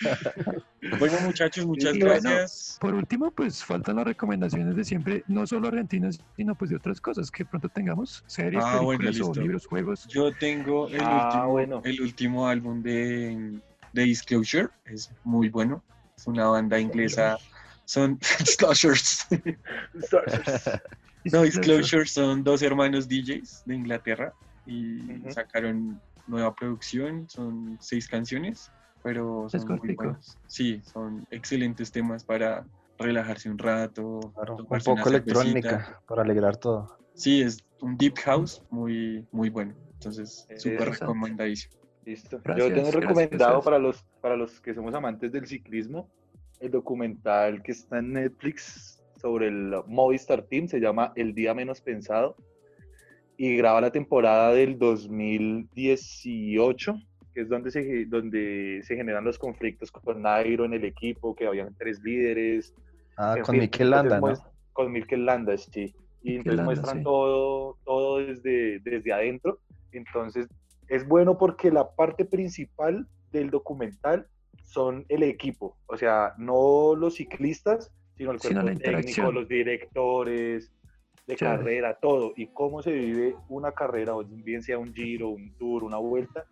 Bueno, 0.98 1.16
muchachos, 1.24 1.64
muchas 1.64 1.94
gracias. 1.94 2.76
por 2.80 2.94
último, 2.94 3.30
pues 3.30 3.64
faltan 3.64 3.96
las 3.96 4.04
recomendaciones 4.04 4.74
de 4.74 4.84
siempre, 4.84 5.22
no 5.28 5.46
solo 5.46 5.68
argentinas, 5.68 6.18
sino 6.36 6.56
pues 6.56 6.70
de 6.70 6.76
otras 6.76 7.00
cosas 7.00 7.30
que 7.30 7.44
pronto 7.44 7.68
tengamos, 7.68 8.24
series, 8.26 8.62
ah, 8.66 8.80
películas 8.80 9.20
o 9.20 9.32
libros, 9.32 9.66
juegos. 9.66 10.08
Yo 10.08 10.32
tengo 10.32 10.88
el, 10.88 11.00
ah, 11.00 11.46
último, 11.46 11.82
el 11.84 12.00
último 12.00 12.48
álbum 12.48 12.82
de, 12.82 13.60
de 13.92 14.02
Disclosure, 14.02 14.68
es 14.84 15.10
muy 15.22 15.48
bueno. 15.48 15.84
Es 16.16 16.26
una 16.26 16.48
banda 16.48 16.80
inglesa 16.80 17.38
son 17.84 18.18
Disclosures. 18.38 19.26
no, 21.32 21.42
Disclosures 21.42 22.12
son 22.12 22.42
dos 22.42 22.62
hermanos 22.62 23.08
DJs 23.08 23.64
de 23.66 23.74
Inglaterra 23.74 24.32
y 24.66 25.00
sacaron 25.30 26.00
nueva 26.26 26.54
producción, 26.54 27.28
son 27.28 27.76
seis 27.80 28.08
canciones, 28.08 28.70
pero 29.02 29.48
son 29.48 29.80
muy 29.82 29.94
buenos. 29.94 30.38
Sí, 30.46 30.80
son 30.84 31.26
excelentes 31.30 31.90
temas 31.90 32.24
para 32.24 32.64
relajarse 32.98 33.50
un 33.50 33.58
rato. 33.58 34.20
un 34.20 34.80
poco 34.84 35.08
electrónica 35.08 36.00
para 36.06 36.22
alegrar 36.22 36.56
todo. 36.56 36.96
Sí, 37.14 37.42
es 37.42 37.64
un 37.80 37.96
deep 37.96 38.14
house 38.24 38.62
muy, 38.70 39.26
muy 39.32 39.50
bueno. 39.50 39.74
Entonces, 39.94 40.46
súper 40.56 40.90
recomendadísimo. 40.90 41.74
Listo. 42.04 42.40
Yo 42.56 42.72
tengo 42.72 42.90
recomendado 42.90 43.62
para 43.62 43.78
los, 43.78 44.04
para 44.20 44.36
los 44.36 44.60
que 44.60 44.74
somos 44.74 44.92
amantes 44.94 45.30
del 45.30 45.46
ciclismo 45.46 46.08
el 46.62 46.70
documental 46.70 47.62
que 47.62 47.72
está 47.72 47.98
en 47.98 48.12
Netflix 48.12 49.02
sobre 49.20 49.48
el 49.48 49.74
Movistar 49.86 50.42
Team, 50.42 50.68
se 50.68 50.80
llama 50.80 51.12
El 51.16 51.34
Día 51.34 51.54
Menos 51.54 51.80
Pensado 51.80 52.36
y 53.36 53.56
graba 53.56 53.80
la 53.80 53.90
temporada 53.90 54.52
del 54.52 54.78
2018, 54.78 56.94
que 57.34 57.42
es 57.42 57.48
donde 57.48 57.70
se, 57.70 58.04
donde 58.06 58.82
se 58.84 58.96
generan 58.96 59.24
los 59.24 59.38
conflictos 59.38 59.90
con 59.90 60.22
Nairo 60.22 60.64
en 60.64 60.74
el 60.74 60.84
equipo, 60.84 61.34
que 61.34 61.46
habían 61.46 61.74
tres 61.78 62.02
líderes. 62.02 62.74
Ah, 63.16 63.36
con 63.44 63.58
Mikel 63.58 63.90
Landa, 63.90 64.20
¿no? 64.20 64.34
Con 64.72 64.92
Mikel 64.92 65.24
Landa, 65.24 65.56
sí. 65.56 65.94
Y 66.22 66.36
entonces 66.36 66.64
muestran 66.64 67.02
todo, 67.02 67.78
todo 67.84 68.18
desde, 68.18 68.78
desde 68.80 69.12
adentro. 69.12 69.58
Entonces 69.92 70.48
es 70.88 71.06
bueno 71.06 71.38
porque 71.38 71.70
la 71.70 71.90
parte 71.90 72.24
principal 72.24 73.06
del 73.32 73.50
documental 73.50 74.26
son 74.62 75.04
el 75.08 75.22
equipo, 75.22 75.76
o 75.86 75.96
sea, 75.96 76.34
no 76.38 76.94
los 76.94 77.14
ciclistas, 77.16 77.90
sino 78.16 78.32
el 78.32 78.38
cuerpo 78.38 78.66
técnico, 78.78 79.32
los 79.32 79.48
directores 79.48 80.72
de 81.26 81.36
carrera, 81.36 81.98
todo, 82.00 82.32
y 82.36 82.48
cómo 82.48 82.82
se 82.82 82.92
vive 82.92 83.34
una 83.48 83.72
carrera, 83.72 84.12
bien 84.26 84.62
sea 84.62 84.78
un 84.78 84.92
giro, 84.94 85.30
un 85.30 85.54
tour, 85.56 85.84
una 85.84 85.98
vuelta, 85.98 86.44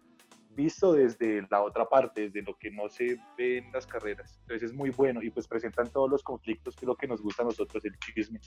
visto 0.55 0.93
desde 0.93 1.47
la 1.51 1.63
otra 1.63 1.89
parte, 1.89 2.23
desde 2.23 2.43
lo 2.43 2.57
que 2.57 2.71
no 2.71 2.89
se 2.89 3.19
ve 3.37 3.59
en 3.59 3.73
las 3.73 3.87
carreras. 3.87 4.39
Entonces 4.43 4.71
es 4.71 4.77
muy 4.77 4.91
bueno. 4.91 5.23
Y 5.23 5.31
pues 5.31 5.47
presentan 5.47 5.89
todos 5.89 6.11
los 6.11 6.23
conflictos 6.23 6.77
que 6.77 6.85
es 6.85 6.87
lo 6.87 6.97
que 6.97 7.07
nos 7.07 7.23
gusta 7.23 7.43
a 7.43 7.47
nosotros, 7.47 7.85
el 7.85 7.97
chisme. 7.99 8.41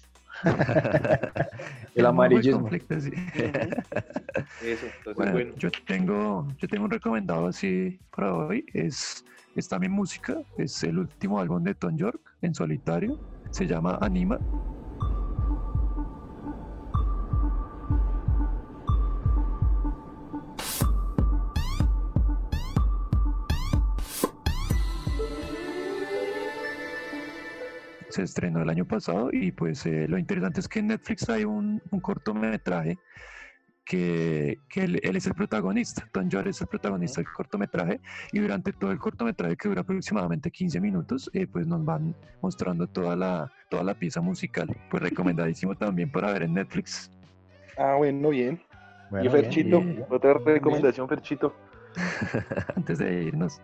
el 1.95 2.05
amarillismo. 2.05 2.69
Eso, 2.69 3.09
entonces 4.97 5.15
bueno, 5.15 5.55
Yo 5.57 5.69
tengo, 5.85 6.47
yo 6.57 6.67
tengo 6.67 6.85
un 6.85 6.91
recomendado 6.91 7.47
así 7.47 7.99
para 8.15 8.33
hoy, 8.33 8.65
es, 8.73 9.23
es 9.55 9.67
también 9.67 9.91
música, 9.91 10.37
es 10.57 10.83
el 10.83 10.99
último 10.99 11.39
álbum 11.39 11.63
de 11.63 11.75
Tom 11.75 11.95
York 11.95 12.19
en 12.41 12.53
solitario, 12.53 13.19
se 13.51 13.67
llama 13.67 13.97
Anima 14.01 14.39
se 28.13 28.23
estrenó 28.23 28.61
el 28.61 28.69
año 28.69 28.85
pasado 28.85 29.29
y 29.31 29.51
pues 29.51 29.85
eh, 29.85 30.07
lo 30.07 30.17
interesante 30.17 30.59
es 30.59 30.67
que 30.67 30.79
en 30.79 30.87
Netflix 30.87 31.27
hay 31.29 31.45
un, 31.45 31.81
cortometraje 32.01 32.97
que, 33.83 34.59
él, 34.75 35.01
es 35.03 35.25
el 35.25 35.33
protagonista, 35.33 36.07
Tom 36.11 36.29
York 36.29 36.47
es 36.47 36.61
el 36.61 36.67
protagonista 36.67 37.21
del 37.21 37.31
cortometraje 37.31 37.99
y 38.31 38.39
durante 38.39 38.71
todo 38.71 38.91
el 38.91 38.99
cortometraje 38.99 39.57
que 39.57 39.67
dura 39.67 39.81
aproximadamente 39.81 40.51
15 40.51 40.79
minutos 40.79 41.29
eh, 41.33 41.47
pues 41.47 41.67
nos 41.67 41.83
van 41.83 42.15
mostrando 42.41 42.87
toda 42.87 43.15
la, 43.15 43.51
toda 43.69 43.83
la 43.83 43.95
pieza 43.95 44.21
musical, 44.21 44.69
pues 44.89 45.03
recomendadísimo 45.03 45.75
también 45.75 46.11
para 46.11 46.31
ver 46.31 46.43
en 46.43 46.53
Netflix. 46.53 47.11
Ah, 47.77 47.95
bueno, 47.97 48.29
bien. 48.29 48.61
y 49.21 49.27
Ferchito, 49.27 49.83
otra 50.09 50.35
recomendación, 50.35 51.09
Ferchito. 51.09 51.53
Antes 52.75 52.97
de 52.99 53.23
irnos. 53.23 53.61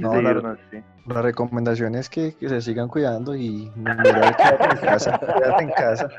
No, 0.00 0.20
la, 0.20 1.22
recomendación 1.22 1.94
es 1.94 2.08
que, 2.08 2.34
se 2.40 2.60
sigan 2.60 2.88
cuidando 2.88 3.34
y 3.34 3.70
mira, 3.76 4.36
quédate 4.36 4.64
en 4.64 4.78
casa. 4.78 5.18
Quédate 5.18 5.64
en 5.64 5.70
casa. 5.70 6.08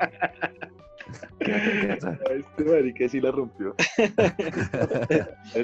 Quédate 1.39 1.81
en 1.81 1.87
casa. 1.87 2.17
Este 2.29 2.63
marica 2.63 3.09
sí 3.09 3.19
la 3.19 3.31
rompió. 3.31 3.75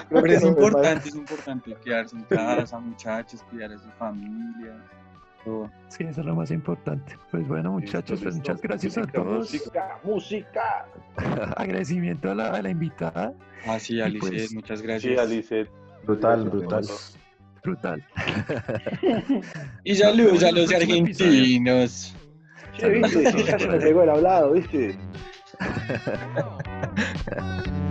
Pero 0.09 0.25
es 0.25 0.43
importante, 0.43 1.09
es 1.09 1.15
importante 1.15 1.75
quedarse 1.83 2.15
en 2.15 2.23
casa, 2.23 2.79
muchachos, 2.79 3.43
cuidar 3.43 3.71
a 3.71 3.77
su 3.77 3.89
familia. 3.91 4.75
Sí, 5.89 6.03
eso 6.03 6.21
es 6.21 6.25
lo 6.25 6.35
más 6.35 6.51
importante. 6.51 7.17
Pues 7.31 7.47
bueno, 7.47 7.73
muchachos, 7.73 8.19
pues 8.21 8.35
muchas 8.35 8.61
gracias 8.61 8.97
a 8.97 9.03
todos. 9.03 9.51
Música, 9.51 9.99
música. 10.03 10.85
Agradecimiento 11.55 12.31
a 12.31 12.35
la, 12.35 12.49
a 12.49 12.61
la 12.61 12.69
invitada. 12.69 13.33
Ah, 13.65 13.79
sí, 13.79 14.01
Alice, 14.01 14.27
pues, 14.27 14.53
muchas 14.53 14.81
gracias. 14.81 15.29
Sí, 15.29 15.65
Brutal, 16.03 16.49
brutal. 16.49 16.85
Brutal. 17.63 18.05
y 19.83 19.95
saludos 19.95 20.43
a 20.43 20.51
los 20.51 20.71
argentinos. 20.71 22.15
Sí, 22.77 22.89
viste, 22.89 23.59
se 23.59 23.67
me 23.67 23.79
pegó 23.79 24.03
el 24.03 24.09
hablado, 24.09 24.53
viste. 24.53 24.97